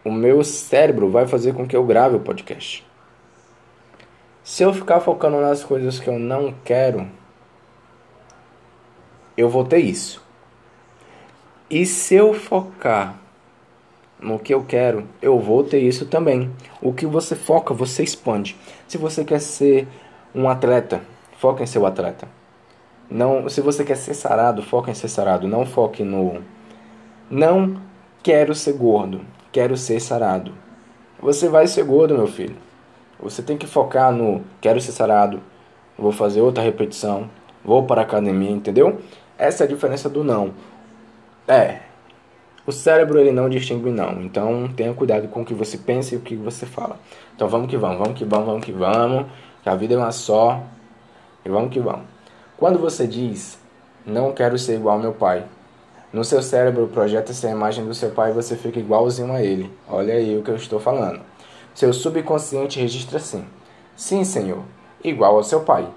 O 0.04 0.12
meu 0.12 0.44
cérebro 0.44 1.10
vai 1.10 1.26
fazer 1.26 1.54
com 1.54 1.66
que 1.66 1.76
eu 1.76 1.86
grave 1.86 2.18
o 2.18 2.20
podcast. 2.20 2.86
Se 4.44 4.62
eu 4.62 4.74
ficar 4.74 5.00
focando 5.00 5.40
nas 5.40 5.64
coisas 5.64 6.00
que 6.00 6.10
eu 6.10 6.20
não 6.20 6.54
quero, 6.64 7.10
eu 9.38 9.50
vou 9.50 9.64
ter 9.64 9.80
isso. 9.80 10.25
E 11.70 11.86
se 11.86 12.16
eu 12.16 12.34
focar 12.34 13.20
no 14.20 14.40
que 14.40 14.54
eu 14.54 14.64
quero, 14.64 15.08
eu 15.22 15.40
vou 15.40 15.64
ter 15.64 15.80
isso 15.80 16.06
também. 16.06 16.52
O 16.82 16.94
que 16.94 17.06
você 17.06 17.36
foca, 17.36 17.74
você 17.74 18.04
expande. 18.04 18.56
Se 18.88 18.98
você 18.98 19.24
quer 19.24 19.40
ser 19.40 19.88
um 20.34 20.48
atleta, 20.48 21.02
foca 21.38 21.64
em 21.64 21.66
ser 21.66 21.80
um 21.80 21.86
atleta. 21.86 22.28
Não, 23.10 23.48
se 23.50 23.62
você 23.62 23.84
quer 23.84 23.98
ser 23.98 24.14
sarado, 24.14 24.62
foca 24.62 24.92
em 24.92 24.96
ser 24.96 25.08
sarado. 25.08 25.48
Não 25.48 25.66
foque 25.66 26.04
no 26.04 26.42
não 27.30 27.82
quero 28.22 28.54
ser 28.54 28.74
gordo, 28.74 29.22
quero 29.52 29.76
ser 29.76 30.00
sarado. 30.00 30.52
Você 31.20 31.50
vai 31.50 31.66
ser 31.66 31.84
gordo, 31.84 32.16
meu 32.16 32.28
filho. 32.28 32.56
Você 33.20 33.42
tem 33.42 33.58
que 33.58 33.66
focar 33.66 34.12
no 34.12 34.44
quero 34.62 34.80
ser 34.80 34.92
sarado, 34.92 35.42
vou 35.98 36.12
fazer 36.12 36.42
outra 36.42 36.64
repetição, 36.64 37.30
vou 37.64 37.84
para 37.84 38.02
a 38.02 38.04
academia, 38.04 38.52
entendeu? 38.52 39.00
Essa 39.38 39.64
é 39.64 39.66
a 39.66 39.70
diferença 39.70 40.08
do 40.08 40.24
não. 40.24 40.54
É. 41.48 41.80
O 42.66 42.72
cérebro 42.72 43.20
ele 43.20 43.32
não 43.32 43.50
distingue 43.50 43.92
não. 43.92 44.22
Então 44.22 44.68
tenha 44.76 44.94
cuidado 44.94 45.28
com 45.28 45.42
o 45.42 45.46
que 45.46 45.54
você 45.54 45.78
pensa 45.78 46.16
e 46.16 46.18
o 46.18 46.22
que 46.22 46.36
você 46.36 46.66
fala. 46.66 46.98
Então 47.36 47.48
vamos 47.48 47.70
que 47.70 47.78
vamos, 47.78 47.98
vamos 48.00 48.18
que 48.18 48.26
vamos, 48.26 48.46
vamos 48.46 48.66
que 48.66 48.72
vamos. 48.72 49.26
Que 49.62 49.70
a 49.70 49.76
vida 49.76 49.94
é 49.94 49.98
uma 49.98 50.12
só. 50.12 50.64
E 51.44 51.50
vamos 51.50 51.72
que 51.72 51.80
vamos. 51.80 52.06
Quando 52.58 52.80
você 52.80 53.06
diz 53.06 53.60
não 54.06 54.32
quero 54.32 54.58
ser 54.58 54.76
igual 54.76 54.96
ao 54.96 55.02
meu 55.02 55.14
pai, 55.14 55.44
no 56.14 56.24
seu 56.24 56.42
cérebro 56.42 56.88
projeta 56.88 57.32
essa 57.32 57.50
imagem 57.50 57.86
do 57.86 57.94
seu 57.94 58.12
pai 58.12 58.30
e 58.30 58.34
você 58.34 58.56
fica 58.56 58.80
igualzinho 58.80 59.34
a 59.34 59.42
ele. 59.42 59.72
Olha 59.90 60.14
aí 60.14 60.38
o 60.38 60.44
que 60.44 60.52
eu 60.52 60.56
estou 60.56 60.80
falando. 60.80 61.22
Seu 61.74 61.92
subconsciente 61.92 62.80
registra 62.80 63.18
assim: 63.18 63.46
Sim, 63.96 64.24
Senhor, 64.24 64.64
igual 65.04 65.36
ao 65.36 65.44
seu 65.44 65.62
pai. 65.62 65.88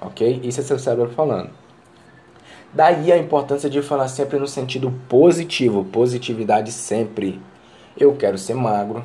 Ok? 0.00 0.40
Isso 0.42 0.60
é 0.60 0.62
seu 0.62 0.78
cérebro 0.78 1.10
falando. 1.14 1.50
Daí 2.74 3.12
a 3.12 3.18
importância 3.18 3.68
de 3.68 3.82
falar 3.82 4.08
sempre 4.08 4.38
no 4.38 4.48
sentido 4.48 4.90
positivo, 5.06 5.84
positividade 5.84 6.72
sempre. 6.72 7.38
Eu 7.98 8.16
quero 8.16 8.38
ser 8.38 8.54
magro, 8.54 9.04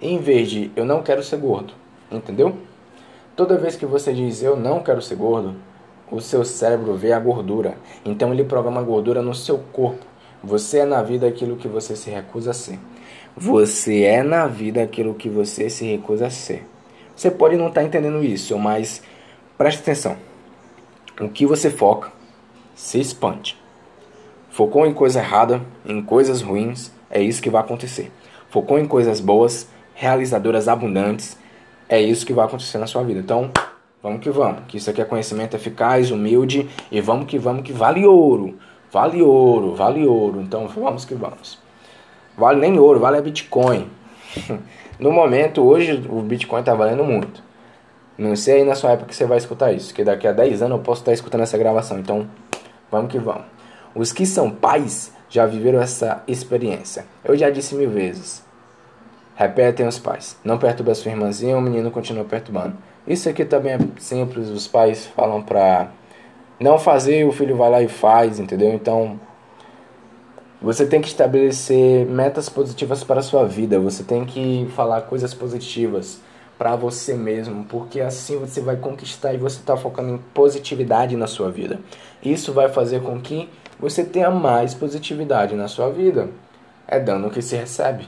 em 0.00 0.18
vez 0.18 0.48
de 0.48 0.70
eu 0.76 0.84
não 0.84 1.02
quero 1.02 1.20
ser 1.20 1.38
gordo, 1.38 1.72
entendeu? 2.12 2.56
Toda 3.34 3.58
vez 3.58 3.74
que 3.74 3.84
você 3.84 4.12
diz 4.12 4.40
eu 4.40 4.54
não 4.56 4.84
quero 4.84 5.02
ser 5.02 5.16
gordo, 5.16 5.56
o 6.12 6.20
seu 6.20 6.44
cérebro 6.44 6.94
vê 6.94 7.12
a 7.12 7.18
gordura, 7.18 7.74
então 8.04 8.32
ele 8.32 8.44
programa 8.44 8.80
a 8.80 8.84
gordura 8.84 9.20
no 9.20 9.34
seu 9.34 9.58
corpo. 9.72 10.06
Você 10.42 10.78
é 10.78 10.84
na 10.84 11.02
vida 11.02 11.26
aquilo 11.26 11.56
que 11.56 11.66
você 11.66 11.96
se 11.96 12.08
recusa 12.08 12.52
a 12.52 12.54
ser. 12.54 12.78
Você 13.36 14.04
é 14.04 14.22
na 14.22 14.46
vida 14.46 14.80
aquilo 14.80 15.14
que 15.14 15.28
você 15.28 15.68
se 15.68 15.84
recusa 15.84 16.28
a 16.28 16.30
ser. 16.30 16.66
Você 17.16 17.32
pode 17.32 17.56
não 17.56 17.66
estar 17.66 17.80
tá 17.80 17.86
entendendo 17.86 18.22
isso, 18.24 18.56
mas 18.56 19.02
preste 19.58 19.80
atenção. 19.80 20.16
O 21.20 21.28
que 21.28 21.44
você 21.44 21.68
foca 21.68 22.19
se 22.80 22.98
expande. 22.98 23.58
Focou 24.48 24.86
em 24.86 24.94
coisa 24.94 25.20
errada, 25.20 25.60
em 25.84 26.00
coisas 26.00 26.40
ruins, 26.40 26.90
é 27.10 27.20
isso 27.20 27.42
que 27.42 27.50
vai 27.50 27.60
acontecer. 27.60 28.10
Focou 28.48 28.78
em 28.78 28.86
coisas 28.86 29.20
boas, 29.20 29.68
realizadoras 29.94 30.66
abundantes, 30.66 31.36
é 31.90 32.00
isso 32.00 32.24
que 32.24 32.32
vai 32.32 32.46
acontecer 32.46 32.78
na 32.78 32.86
sua 32.86 33.02
vida. 33.02 33.20
Então, 33.20 33.50
vamos 34.02 34.20
que 34.20 34.30
vamos, 34.30 34.62
que 34.66 34.78
isso 34.78 34.88
aqui 34.88 35.02
é 35.02 35.04
conhecimento 35.04 35.54
eficaz, 35.54 36.10
humilde 36.10 36.70
e 36.90 37.02
vamos 37.02 37.26
que 37.26 37.38
vamos 37.38 37.64
que 37.64 37.72
vale 37.72 38.06
ouro. 38.06 38.58
Vale 38.90 39.22
ouro, 39.22 39.74
vale 39.74 40.06
ouro. 40.06 40.40
Então, 40.40 40.66
vamos 40.66 41.04
que 41.04 41.14
vamos. 41.14 41.58
Vale 42.36 42.58
nem 42.58 42.78
ouro, 42.78 42.98
vale 42.98 43.18
a 43.18 43.22
Bitcoin. 43.22 43.88
No 44.98 45.10
momento, 45.10 45.62
hoje, 45.62 46.06
o 46.10 46.20
Bitcoin 46.20 46.60
está 46.60 46.74
valendo 46.74 47.02
muito. 47.02 47.42
Não 48.18 48.36
sei 48.36 48.56
aí 48.56 48.64
na 48.64 48.74
sua 48.74 48.90
época 48.90 49.08
que 49.08 49.16
você 49.16 49.24
vai 49.24 49.38
escutar 49.38 49.72
isso, 49.72 49.94
que 49.94 50.04
daqui 50.04 50.28
a 50.28 50.32
10 50.32 50.60
anos 50.60 50.76
eu 50.76 50.84
posso 50.84 51.00
estar 51.00 51.14
escutando 51.14 51.40
essa 51.40 51.56
gravação. 51.56 51.98
Então, 51.98 52.28
Vamos 52.90 53.10
que 53.10 53.18
vamos. 53.18 53.44
Os 53.94 54.12
que 54.12 54.26
são 54.26 54.50
pais 54.50 55.12
já 55.28 55.46
viveram 55.46 55.80
essa 55.80 56.22
experiência. 56.26 57.06
Eu 57.24 57.36
já 57.36 57.50
disse 57.50 57.74
mil 57.74 57.90
vezes. 57.90 58.44
Repetem 59.34 59.86
os 59.86 59.98
pais. 59.98 60.36
Não 60.44 60.58
perturbe 60.58 60.90
a 60.90 60.94
sua 60.94 61.12
irmãzinha, 61.12 61.56
o 61.56 61.60
menino 61.60 61.90
continua 61.90 62.24
perturbando. 62.24 62.76
Isso 63.06 63.28
aqui 63.28 63.44
também 63.44 63.72
é 63.72 63.78
simples. 63.98 64.48
Os 64.48 64.68
pais 64.68 65.06
falam 65.06 65.42
pra 65.42 65.88
não 66.58 66.78
fazer, 66.78 67.26
o 67.26 67.32
filho 67.32 67.56
vai 67.56 67.70
lá 67.70 67.82
e 67.82 67.88
faz, 67.88 68.38
entendeu? 68.38 68.72
Então, 68.74 69.18
você 70.60 70.84
tem 70.84 71.00
que 71.00 71.08
estabelecer 71.08 72.04
metas 72.06 72.48
positivas 72.48 73.02
para 73.02 73.20
a 73.20 73.22
sua 73.22 73.46
vida. 73.46 73.80
Você 73.80 74.02
tem 74.02 74.26
que 74.26 74.68
falar 74.76 75.02
coisas 75.02 75.32
positivas 75.32 76.20
para 76.60 76.76
você 76.76 77.14
mesmo, 77.14 77.64
porque 77.64 78.02
assim 78.02 78.38
você 78.38 78.60
vai 78.60 78.76
conquistar 78.76 79.32
e 79.32 79.38
você 79.38 79.60
está 79.60 79.78
focando 79.78 80.10
em 80.10 80.18
positividade 80.18 81.16
na 81.16 81.26
sua 81.26 81.50
vida. 81.50 81.80
Isso 82.22 82.52
vai 82.52 82.68
fazer 82.68 83.00
com 83.00 83.18
que 83.18 83.48
você 83.78 84.04
tenha 84.04 84.30
mais 84.30 84.74
positividade 84.74 85.54
na 85.54 85.68
sua 85.68 85.88
vida. 85.88 86.28
É 86.86 87.00
dando 87.00 87.30
que 87.30 87.40
se 87.40 87.56
recebe, 87.56 88.06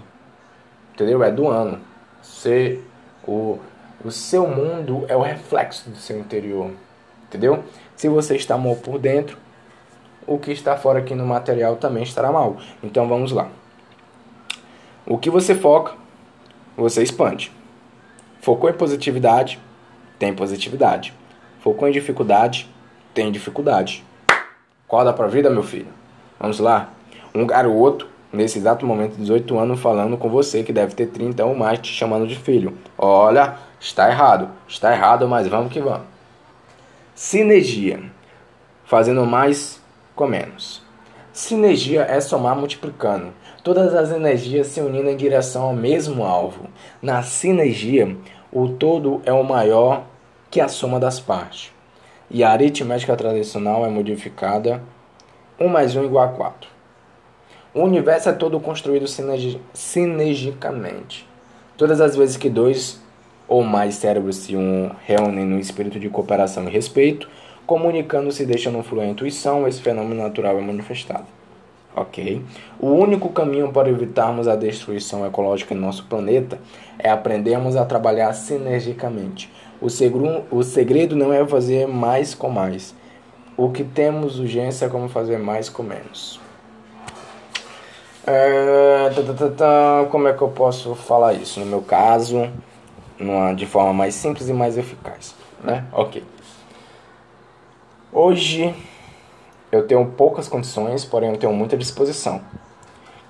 entendeu? 0.92 1.24
É 1.24 1.30
doando. 1.30 1.78
Você, 2.20 2.78
o, 3.26 3.58
o 4.04 4.10
seu 4.10 4.46
mundo 4.46 5.06
é 5.08 5.16
o 5.16 5.22
reflexo 5.22 5.88
do 5.88 5.96
seu 5.96 6.18
interior, 6.18 6.72
entendeu? 7.28 7.64
Se 7.96 8.06
você 8.06 8.36
está 8.36 8.58
mal 8.58 8.76
por 8.76 8.98
dentro, 8.98 9.38
o 10.26 10.38
que 10.38 10.52
está 10.52 10.76
fora 10.76 10.98
aqui 10.98 11.14
no 11.14 11.24
material 11.24 11.76
também 11.76 12.02
estará 12.02 12.30
mal. 12.30 12.58
Então 12.82 13.08
vamos 13.08 13.32
lá. 13.32 13.48
O 15.06 15.16
que 15.16 15.30
você 15.30 15.54
foca, 15.54 15.94
você 16.76 17.02
expande. 17.02 17.50
Focou 18.42 18.68
em 18.68 18.72
positividade, 18.72 19.60
tem 20.18 20.34
positividade. 20.34 21.14
Focou 21.60 21.86
em 21.86 21.92
dificuldade, 21.92 22.68
tem 23.14 23.30
dificuldade. 23.30 24.04
Acorda 24.84 25.12
pra 25.12 25.28
vida, 25.28 25.48
meu 25.48 25.62
filho. 25.62 25.86
Vamos 26.40 26.58
lá. 26.58 26.90
Um 27.32 27.46
garoto, 27.46 28.08
nesse 28.32 28.58
exato 28.58 28.84
momento, 28.84 29.14
18 29.14 29.56
anos, 29.56 29.78
falando 29.78 30.16
com 30.16 30.28
você, 30.28 30.64
que 30.64 30.72
deve 30.72 30.92
ter 30.92 31.06
30 31.06 31.44
ou 31.44 31.54
mais, 31.54 31.78
te 31.78 31.92
chamando 31.92 32.26
de 32.26 32.34
filho. 32.34 32.76
Olha, 32.98 33.58
está 33.78 34.10
errado. 34.10 34.50
Está 34.66 34.92
errado, 34.92 35.28
mas 35.28 35.46
vamos 35.46 35.72
que 35.72 35.80
vamos. 35.80 36.08
Sinergia. 37.14 38.02
Fazendo 38.84 39.24
mais 39.24 39.80
com 40.16 40.26
menos. 40.26 40.82
Sinergia 41.32 42.02
é 42.02 42.20
somar 42.20 42.56
multiplicando 42.56 43.32
todas 43.62 43.94
as 43.94 44.10
energias 44.10 44.66
se 44.68 44.80
unindo 44.80 45.08
em 45.08 45.16
direção 45.16 45.62
ao 45.62 45.74
mesmo 45.74 46.24
alvo. 46.24 46.66
Na 47.00 47.22
sinergia, 47.22 48.16
o 48.52 48.68
todo 48.68 49.22
é 49.24 49.32
o 49.32 49.44
maior 49.44 50.04
que 50.50 50.60
a 50.60 50.68
soma 50.68 50.98
das 50.98 51.20
partes. 51.20 51.72
E 52.30 52.42
a 52.42 52.50
aritmética 52.50 53.16
tradicional 53.16 53.84
é 53.84 53.88
modificada 53.88 54.82
1 55.60 55.68
mais 55.68 55.94
1 55.94 56.04
igual 56.04 56.24
a 56.24 56.28
4. 56.28 56.68
O 57.74 57.82
universo 57.82 58.28
é 58.28 58.32
todo 58.32 58.60
construído 58.60 59.06
sinergi 59.06 59.60
sinergicamente. 59.72 61.26
Todas 61.76 62.00
as 62.00 62.16
vezes 62.16 62.36
que 62.36 62.50
dois 62.50 63.00
ou 63.48 63.62
mais 63.62 63.94
cérebros 63.94 64.36
se 64.36 64.54
reúnem 65.04 65.44
no 65.44 65.58
espírito 65.58 65.98
de 65.98 66.08
cooperação 66.08 66.68
e 66.68 66.70
respeito, 66.70 67.28
comunicando-se 67.66 68.42
e 68.42 68.46
deixando 68.46 68.82
fluir 68.82 69.04
a 69.04 69.10
intuição, 69.10 69.66
esse 69.68 69.80
fenômeno 69.80 70.22
natural 70.22 70.58
é 70.58 70.60
manifestado 70.60 71.41
ok? 71.94 72.42
O 72.80 72.88
único 72.88 73.28
caminho 73.28 73.72
para 73.72 73.88
evitarmos 73.88 74.48
a 74.48 74.56
destruição 74.56 75.26
ecológica 75.26 75.74
no 75.74 75.80
nosso 75.80 76.04
planeta 76.04 76.58
é 76.98 77.10
aprendermos 77.10 77.76
a 77.76 77.84
trabalhar 77.84 78.32
sinergicamente. 78.32 79.50
O 79.80 79.90
segredo, 79.90 80.44
o 80.50 80.62
segredo 80.62 81.16
não 81.16 81.32
é 81.32 81.46
fazer 81.46 81.86
mais 81.86 82.34
com 82.34 82.48
mais. 82.48 82.94
O 83.56 83.70
que 83.70 83.84
temos 83.84 84.38
urgência 84.38 84.86
é 84.86 84.88
como 84.88 85.08
fazer 85.08 85.38
mais 85.38 85.68
com 85.68 85.82
menos. 85.82 86.40
É, 88.24 89.10
tá, 89.10 89.34
tá, 89.34 89.48
tá, 89.48 90.08
como 90.10 90.28
é 90.28 90.32
que 90.32 90.42
eu 90.42 90.48
posso 90.48 90.94
falar 90.94 91.34
isso? 91.34 91.58
No 91.58 91.66
meu 91.66 91.82
caso, 91.82 92.48
numa, 93.18 93.52
de 93.52 93.66
forma 93.66 93.92
mais 93.92 94.14
simples 94.14 94.48
e 94.48 94.52
mais 94.52 94.78
eficaz. 94.78 95.34
Né? 95.62 95.84
Ok. 95.92 96.22
Hoje 98.12 98.74
eu 99.72 99.86
tenho 99.86 100.04
poucas 100.06 100.46
condições, 100.46 101.04
porém 101.04 101.30
eu 101.30 101.38
tenho 101.38 101.52
muita 101.52 101.76
disposição. 101.76 102.42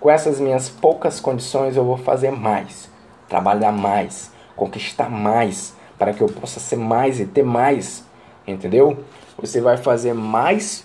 com 0.00 0.10
essas 0.10 0.40
minhas 0.40 0.68
poucas 0.68 1.20
condições 1.20 1.76
eu 1.76 1.84
vou 1.84 1.96
fazer 1.96 2.32
mais, 2.32 2.90
trabalhar 3.28 3.70
mais, 3.70 4.32
conquistar 4.56 5.08
mais, 5.08 5.74
para 5.96 6.12
que 6.12 6.20
eu 6.20 6.26
possa 6.26 6.58
ser 6.58 6.74
mais 6.74 7.20
e 7.20 7.24
ter 7.24 7.44
mais, 7.44 8.04
entendeu? 8.44 8.98
Você 9.38 9.60
vai 9.60 9.76
fazer 9.76 10.12
mais 10.12 10.84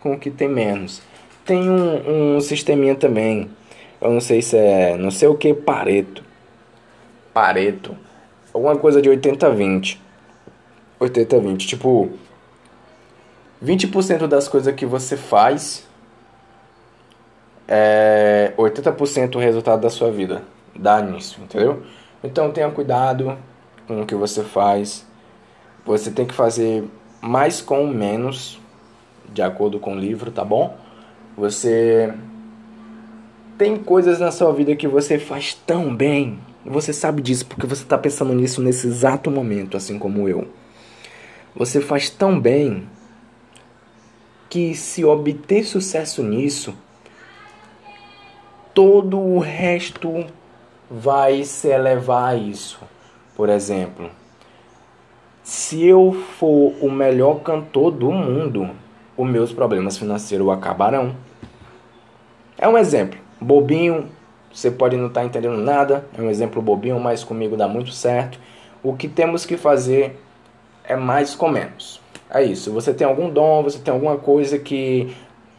com 0.00 0.14
o 0.14 0.18
que 0.18 0.28
tem 0.28 0.48
menos. 0.48 1.00
Tem 1.44 1.70
um, 1.70 2.36
um 2.36 2.40
sisteminha 2.40 2.96
também, 2.96 3.48
eu 4.00 4.10
não 4.10 4.20
sei 4.20 4.42
se 4.42 4.56
é, 4.56 4.96
não 4.96 5.12
sei 5.12 5.28
o 5.28 5.36
que, 5.36 5.54
Pareto. 5.54 6.24
Pareto. 7.32 7.96
Alguma 8.52 8.76
coisa 8.76 9.00
de 9.00 9.08
80-20. 9.08 9.98
80-20, 11.00 11.58
tipo, 11.58 12.10
20% 13.64 14.26
das 14.26 14.48
coisas 14.48 14.74
que 14.74 14.84
você 14.84 15.16
faz 15.16 15.86
é 17.68 18.52
80% 18.58 19.36
o 19.36 19.38
resultado 19.38 19.80
da 19.80 19.90
sua 19.90 20.10
vida. 20.10 20.42
Dá 20.74 21.00
nisso, 21.00 21.40
entendeu? 21.42 21.82
Então 22.24 22.50
tenha 22.50 22.70
cuidado 22.70 23.38
com 23.86 24.02
o 24.02 24.06
que 24.06 24.14
você 24.14 24.42
faz. 24.42 25.06
Você 25.84 26.10
tem 26.10 26.26
que 26.26 26.34
fazer 26.34 26.84
mais 27.20 27.60
com 27.60 27.86
menos, 27.86 28.60
de 29.32 29.42
acordo 29.42 29.78
com 29.78 29.94
o 29.94 29.98
livro, 29.98 30.30
tá 30.30 30.44
bom? 30.44 30.76
Você 31.36 32.12
tem 33.56 33.76
coisas 33.76 34.18
na 34.18 34.32
sua 34.32 34.52
vida 34.52 34.74
que 34.74 34.88
você 34.88 35.18
faz 35.18 35.54
tão 35.54 35.94
bem. 35.94 36.38
Você 36.64 36.92
sabe 36.92 37.22
disso 37.22 37.46
porque 37.46 37.66
você 37.66 37.82
está 37.82 37.96
pensando 37.96 38.34
nisso 38.34 38.60
nesse 38.60 38.88
exato 38.88 39.30
momento, 39.30 39.76
assim 39.76 39.98
como 39.98 40.28
eu. 40.28 40.48
Você 41.54 41.80
faz 41.80 42.10
tão 42.10 42.40
bem 42.40 42.88
que 44.52 44.74
se 44.74 45.02
obter 45.02 45.64
sucesso 45.64 46.22
nisso, 46.22 46.74
todo 48.74 49.18
o 49.18 49.38
resto 49.38 50.26
vai 50.90 51.42
se 51.42 51.68
elevar 51.68 52.34
a 52.34 52.36
isso. 52.36 52.78
Por 53.34 53.48
exemplo, 53.48 54.10
se 55.42 55.86
eu 55.86 56.12
for 56.12 56.74
o 56.82 56.90
melhor 56.90 57.40
cantor 57.40 57.92
do 57.92 58.12
mundo, 58.12 58.68
os 59.16 59.26
meus 59.26 59.54
problemas 59.54 59.96
financeiros 59.96 60.46
acabarão. 60.50 61.16
É 62.58 62.68
um 62.68 62.76
exemplo, 62.76 63.18
bobinho, 63.40 64.10
você 64.52 64.70
pode 64.70 64.98
não 64.98 65.06
estar 65.06 65.22
tá 65.22 65.26
entendendo 65.26 65.56
nada, 65.56 66.06
é 66.14 66.20
um 66.20 66.28
exemplo 66.28 66.60
bobinho, 66.60 67.00
mas 67.00 67.24
comigo 67.24 67.56
dá 67.56 67.66
muito 67.66 67.90
certo. 67.90 68.38
O 68.82 68.94
que 68.94 69.08
temos 69.08 69.46
que 69.46 69.56
fazer 69.56 70.20
é 70.84 70.94
mais 70.94 71.34
com 71.34 71.48
menos. 71.48 72.01
É 72.32 72.42
isso. 72.42 72.72
Você 72.72 72.94
tem 72.94 73.06
algum 73.06 73.28
dom, 73.28 73.62
você 73.62 73.78
tem 73.78 73.92
alguma 73.92 74.16
coisa 74.16 74.58
que 74.58 75.14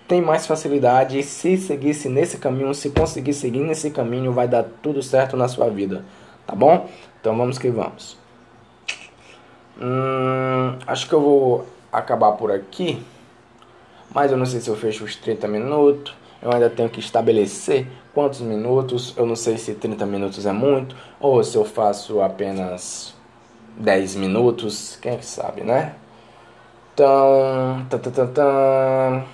tem 0.07 0.21
mais 0.21 0.47
facilidade. 0.47 1.19
E 1.19 1.23
se 1.23 1.55
seguisse 1.55 2.09
nesse 2.09 2.37
caminho, 2.37 2.73
se 2.73 2.89
conseguir 2.89 3.33
seguir 3.33 3.59
nesse 3.59 3.91
caminho, 3.91 4.31
vai 4.31 4.47
dar 4.47 4.63
tudo 4.81 5.03
certo 5.03 5.37
na 5.37 5.47
sua 5.47 5.69
vida. 5.69 6.03
Tá 6.47 6.55
bom? 6.55 6.89
Então 7.21 7.37
vamos 7.37 7.59
que 7.59 7.69
vamos. 7.69 8.17
Hum, 9.79 10.77
acho 10.87 11.07
que 11.07 11.13
eu 11.13 11.21
vou 11.21 11.67
acabar 11.91 12.31
por 12.33 12.51
aqui. 12.51 13.03
Mas 14.13 14.31
eu 14.31 14.37
não 14.37 14.45
sei 14.45 14.59
se 14.59 14.69
eu 14.69 14.75
fecho 14.75 15.03
os 15.03 15.15
30 15.15 15.47
minutos. 15.47 16.15
Eu 16.41 16.51
ainda 16.51 16.69
tenho 16.71 16.89
que 16.89 16.99
estabelecer 16.99 17.87
quantos 18.15 18.41
minutos. 18.41 19.13
Eu 19.15 19.27
não 19.27 19.35
sei 19.35 19.57
se 19.57 19.75
30 19.75 20.07
minutos 20.07 20.45
é 20.47 20.51
muito. 20.51 20.95
Ou 21.19 21.43
se 21.43 21.55
eu 21.55 21.65
faço 21.65 22.19
apenas 22.19 23.13
10 23.77 24.15
minutos. 24.15 24.97
Quem 24.99 25.13
é 25.13 25.17
que 25.17 25.25
sabe, 25.25 25.61
né? 25.61 25.93
Então. 26.93 27.85
Tá, 27.89 27.97
tá, 27.97 28.27
tá, 28.27 29.25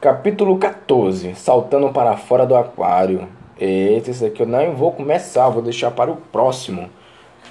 Capítulo 0.00 0.58
14: 0.58 1.36
Saltando 1.36 1.90
para 1.92 2.16
fora 2.16 2.44
do 2.44 2.56
aquário. 2.56 3.28
Eita, 3.56 4.10
esse 4.10 4.26
aqui 4.26 4.42
eu 4.42 4.46
não 4.46 4.74
vou 4.74 4.90
começar, 4.90 5.48
vou 5.48 5.62
deixar 5.62 5.92
para 5.92 6.10
o 6.10 6.16
próximo. 6.16 6.90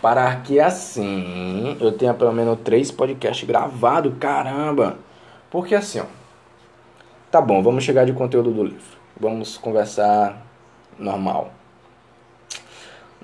Para 0.02 0.36
que 0.38 0.60
assim 0.60 1.78
eu 1.80 1.94
tenha 1.94 2.14
pelo 2.14 2.34
menos 2.34 2.60
três 2.66 2.92
podcasts 2.92 3.48
gravados, 3.48 4.14
caramba! 4.20 4.98
Porque 5.50 5.74
assim, 5.74 6.02
ó. 6.02 6.06
Tá 7.32 7.40
bom, 7.40 7.64
vamos 7.64 7.86
chegar 7.86 8.06
de 8.06 8.12
conteúdo 8.12 8.52
do 8.52 8.64
livro. 8.66 8.98
Vamos 9.18 9.58
conversar 9.58 10.46
normal. 11.00 11.52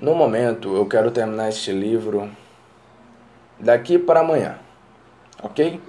No 0.00 0.14
momento, 0.14 0.74
eu 0.74 0.86
quero 0.86 1.10
terminar 1.10 1.50
este 1.50 1.72
livro 1.72 2.30
daqui 3.60 3.98
para 3.98 4.20
amanhã, 4.20 4.58
ok? 5.42 5.80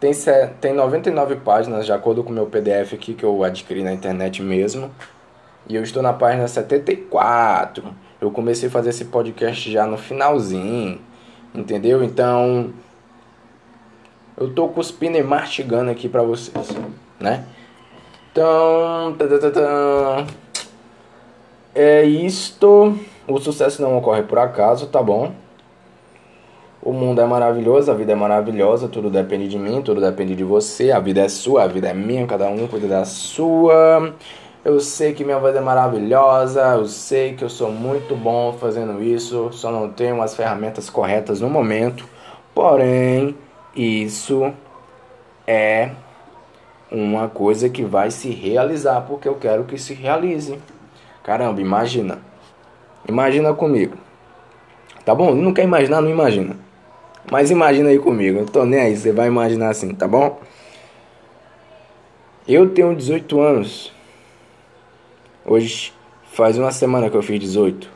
Tem, 0.00 0.12
tem 0.60 0.72
99 0.72 1.36
páginas, 1.36 1.84
de 1.84 1.92
acordo 1.92 2.22
com 2.22 2.30
o 2.30 2.34
meu 2.34 2.46
PDF 2.46 2.94
aqui 2.94 3.14
que 3.14 3.24
eu 3.24 3.42
adquiri 3.42 3.82
na 3.82 3.92
internet 3.92 4.42
mesmo. 4.42 4.90
E 5.68 5.74
eu 5.74 5.82
estou 5.82 6.02
na 6.02 6.12
página 6.12 6.46
74. 6.46 7.84
Eu 8.20 8.30
comecei 8.30 8.68
a 8.68 8.72
fazer 8.72 8.90
esse 8.90 9.06
podcast 9.06 9.70
já 9.70 9.86
no 9.86 9.98
finalzinho, 9.98 11.00
entendeu? 11.54 12.02
Então, 12.02 12.72
eu 14.36 14.52
tô 14.54 14.68
cuspindo 14.68 15.18
e 15.18 15.22
mastigando 15.22 15.90
aqui 15.90 16.08
pra 16.08 16.22
vocês, 16.22 16.68
né? 17.18 17.44
Então, 18.30 19.16
é 21.74 22.04
isto. 22.04 22.96
O 23.26 23.38
sucesso 23.38 23.82
não 23.82 23.98
ocorre 23.98 24.22
por 24.22 24.38
acaso, 24.38 24.86
tá 24.86 25.02
bom? 25.02 25.32
O 26.88 26.92
mundo 26.94 27.20
é 27.20 27.26
maravilhoso, 27.26 27.90
a 27.90 27.94
vida 27.94 28.12
é 28.12 28.14
maravilhosa, 28.14 28.88
tudo 28.88 29.10
depende 29.10 29.46
de 29.46 29.58
mim, 29.58 29.82
tudo 29.82 30.00
depende 30.00 30.34
de 30.34 30.42
você, 30.42 30.90
a 30.90 30.98
vida 30.98 31.20
é 31.20 31.28
sua, 31.28 31.64
a 31.64 31.66
vida 31.66 31.88
é 31.88 31.92
minha, 31.92 32.26
cada 32.26 32.48
um 32.48 32.66
cuida 32.66 32.88
da 32.88 33.04
sua. 33.04 34.14
Eu 34.64 34.80
sei 34.80 35.12
que 35.12 35.22
minha 35.22 35.38
voz 35.38 35.54
é 35.54 35.60
maravilhosa, 35.60 36.62
eu 36.78 36.86
sei 36.86 37.34
que 37.34 37.44
eu 37.44 37.50
sou 37.50 37.70
muito 37.70 38.16
bom 38.16 38.54
fazendo 38.54 39.02
isso, 39.02 39.50
só 39.52 39.70
não 39.70 39.90
tenho 39.90 40.22
as 40.22 40.34
ferramentas 40.34 40.88
corretas 40.88 41.42
no 41.42 41.50
momento. 41.50 42.08
Porém, 42.54 43.36
isso 43.76 44.50
é 45.46 45.90
uma 46.90 47.28
coisa 47.28 47.68
que 47.68 47.84
vai 47.84 48.10
se 48.10 48.30
realizar, 48.30 49.02
porque 49.02 49.28
eu 49.28 49.34
quero 49.34 49.64
que 49.64 49.76
se 49.76 49.92
realize. 49.92 50.58
Caramba, 51.22 51.60
imagina. 51.60 52.18
Imagina 53.06 53.52
comigo. 53.52 53.94
Tá 55.04 55.14
bom? 55.14 55.34
Não 55.34 55.52
quer 55.52 55.64
imaginar, 55.64 56.00
não 56.00 56.08
imagina. 56.08 56.66
Mas 57.30 57.50
imagina 57.50 57.90
aí 57.90 57.98
comigo, 57.98 58.40
eu 58.40 58.46
tô 58.46 58.64
nem 58.64 58.80
aí, 58.80 58.96
você 58.96 59.12
vai 59.12 59.28
imaginar 59.28 59.70
assim, 59.70 59.94
tá 59.94 60.08
bom? 60.08 60.40
Eu 62.46 62.70
tenho 62.70 62.94
18 62.94 63.40
anos. 63.40 63.92
Hoje 65.44 65.92
faz 66.32 66.56
uma 66.56 66.72
semana 66.72 67.10
que 67.10 67.16
eu 67.16 67.22
fiz 67.22 67.38
18. 67.38 67.90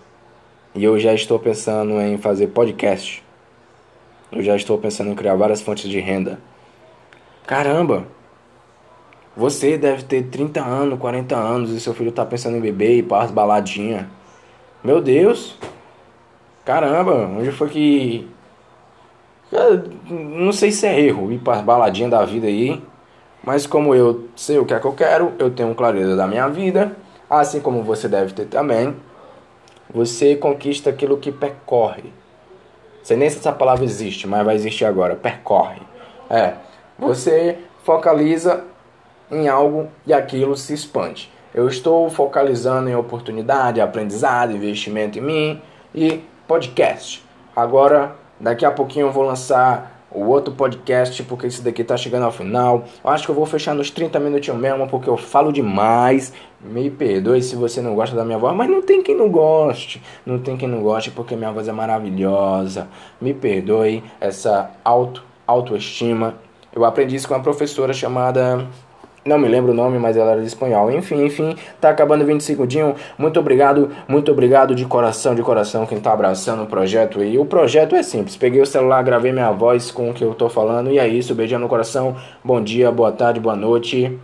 E 0.75 0.85
eu 0.85 0.99
já 0.99 1.15
estou 1.15 1.39
pensando 1.39 2.01
em 2.01 2.19
fazer 2.19 2.49
podcast. 2.49 3.23
Eu 4.31 4.43
já 4.43 4.57
estou 4.57 4.79
pensando 4.79 5.11
em 5.11 5.15
criar 5.15 5.37
várias 5.37 5.61
fontes 5.61 5.89
de 5.89 6.01
renda. 6.01 6.39
Caramba! 7.47 8.07
Você 9.37 9.79
deve 9.79 10.03
ter 10.03 10.25
30 10.25 10.63
anos, 10.63 10.99
40 10.99 11.35
anos 11.35 11.71
e 11.71 11.81
seu 11.81 11.95
filho 11.95 12.13
tá 12.13 12.25
pensando 12.25 12.57
em 12.57 12.61
beber 12.61 12.99
e 12.99 13.03
para 13.03 13.25
as 13.25 13.31
baladinhas. 13.31 14.07
Meu 14.85 15.01
Deus! 15.01 15.59
Caramba, 16.65 17.27
onde 17.39 17.51
foi 17.53 17.69
que 17.69 18.29
não 20.09 20.53
sei 20.53 20.73
se 20.73 20.87
é 20.87 20.99
erro 20.99 21.31
ir 21.31 21.39
para 21.39 21.61
baladinha 21.63 22.09
da 22.09 22.25
vida 22.25 22.47
aí, 22.47 22.83
mas 23.45 23.67
como 23.67 23.95
eu 23.95 24.29
sei 24.35 24.59
o 24.59 24.65
que 24.65 24.73
é 24.73 24.81
que 24.81 24.87
eu 24.87 24.93
quero, 24.93 25.33
eu 25.39 25.51
tenho 25.51 25.75
clareza 25.75 26.17
da 26.17 26.27
minha 26.27 26.49
vida, 26.49 26.97
assim 27.29 27.61
como 27.61 27.83
você 27.83 28.09
deve 28.09 28.33
ter 28.33 28.47
também. 28.47 28.95
Você 29.93 30.37
conquista 30.37 30.91
aquilo 30.91 31.19
que 31.19 31.31
percorre. 31.31 32.13
Sei 33.03 33.17
nem 33.17 33.29
se 33.29 33.39
essa 33.39 33.53
palavra 33.53 33.85
existe, 33.85 34.27
mas 34.27 34.45
vai 34.45 34.55
existir 34.55 34.85
agora. 34.85 35.17
Percorre. 35.17 35.83
É. 36.31 36.55
Você 36.99 37.59
focaliza 37.85 38.65
em 39.31 39.49
algo 39.49 39.89
e 40.07 40.15
aquilo 40.15 40.57
se 40.57 40.73
expande. 40.73 41.31
Eu 41.53 41.69
estou 41.69 42.09
focalizando 42.09 42.89
em 42.89 42.95
oportunidade, 42.95 43.81
aprendizado, 43.81 44.53
investimento 44.53 45.19
em 45.19 45.23
mim 45.23 45.63
e 45.95 46.23
podcast. 46.47 47.23
Agora 47.55 48.22
Daqui 48.43 48.67
a 48.67 48.73
pouquinho 48.73 49.07
eu 49.07 49.13
vou 49.13 49.23
lançar 49.23 50.03
o 50.11 50.27
outro 50.27 50.53
podcast, 50.53 51.23
porque 51.23 51.47
esse 51.47 51.63
daqui 51.63 51.85
tá 51.85 51.97
chegando 51.97 52.25
ao 52.25 52.33
final. 52.33 52.85
Eu 53.05 53.11
acho 53.11 53.25
que 53.25 53.31
eu 53.31 53.37
vou 53.37 53.47
fechar 53.47 53.73
nos 53.73 53.89
30 53.89 54.19
minutinhos 54.19 54.61
mesmo, 54.61 54.89
porque 54.89 55.09
eu 55.09 55.17
falo 55.17 55.53
demais. 55.53 56.33
Me 56.61 56.91
perdoe 56.91 57.41
se 57.41 57.55
você 57.55 57.81
não 57.81 57.95
gosta 57.95 58.17
da 58.17 58.25
minha 58.25 58.39
voz, 58.39 58.53
mas 58.57 58.69
não 58.69 58.83
tem 58.83 59.01
quem 59.01 59.17
não 59.17 59.31
goste. 59.31 60.03
Não 60.27 60.41
tem 60.41 60.57
quem 60.57 60.69
não 60.69 60.83
goste, 60.83 61.13
porque 61.13 61.37
minha 61.37 61.53
voz 61.53 61.69
é 61.69 61.73
maravilhosa. 61.73 62.89
Me 63.21 63.33
perdoe 63.33 64.03
essa 64.21 64.73
auto 64.85 65.23
autoestima. 65.47 66.35
Eu 66.75 66.85
aprendi 66.85 67.15
isso 67.15 67.29
com 67.29 67.35
uma 67.35 67.43
professora 67.45 67.93
chamada 67.93 68.67
não 69.25 69.39
me 69.39 69.49
lembro 69.49 69.73
o 69.73 69.75
nome, 69.75 69.99
mas 69.99 70.17
ela 70.17 70.33
era 70.33 70.41
de 70.41 70.47
espanhol. 70.47 70.91
Enfim, 70.91 71.25
enfim, 71.25 71.57
tá 71.81 71.91
acabando 71.91 72.25
20 72.25 72.43
segundinhos. 72.43 73.01
Muito 73.17 73.39
obrigado, 73.39 73.91
muito 74.09 74.33
obrigado 74.33 74.75
de 74.75 74.85
coração, 74.85 75.35
de 75.35 75.43
coração, 75.43 75.87
quem 75.87 76.01
tá 76.01 76.13
abraçando 76.13 76.65
o 76.65 76.67
projeto 76.67 77.21
aí. 77.21 77.39
O 77.39 77.45
projeto 77.45 77.95
é 77.95 78.03
simples. 78.03 78.37
Peguei 78.37 78.61
o 78.61 78.67
celular, 78.67 79.03
gravei 79.03 79.33
minha 79.33 79.51
voz 79.53 79.91
com 79.91 80.11
o 80.11 80.15
que 80.15 80.25
eu 80.25 80.35
tô 80.35 80.49
falando. 80.49 80.91
E 80.91 80.99
é 80.99 81.07
isso, 81.07 81.35
beijão 81.35 81.61
no 81.61 81.69
coração. 81.69 82.17
Bom 82.43 82.61
dia, 82.61 82.91
boa 82.91 83.13
tarde, 83.13 83.39
boa 83.39 83.57
noite. 83.57 84.19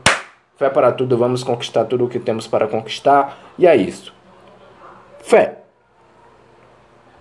Fé 0.57 0.69
para 0.69 0.91
tudo, 0.91 1.17
vamos 1.17 1.45
conquistar 1.45 1.85
tudo 1.85 2.07
o 2.07 2.09
que 2.09 2.19
temos 2.19 2.49
para 2.49 2.67
conquistar. 2.67 3.39
E 3.57 3.67
é 3.67 3.77
isso. 3.77 4.13
Fé. 5.21 5.58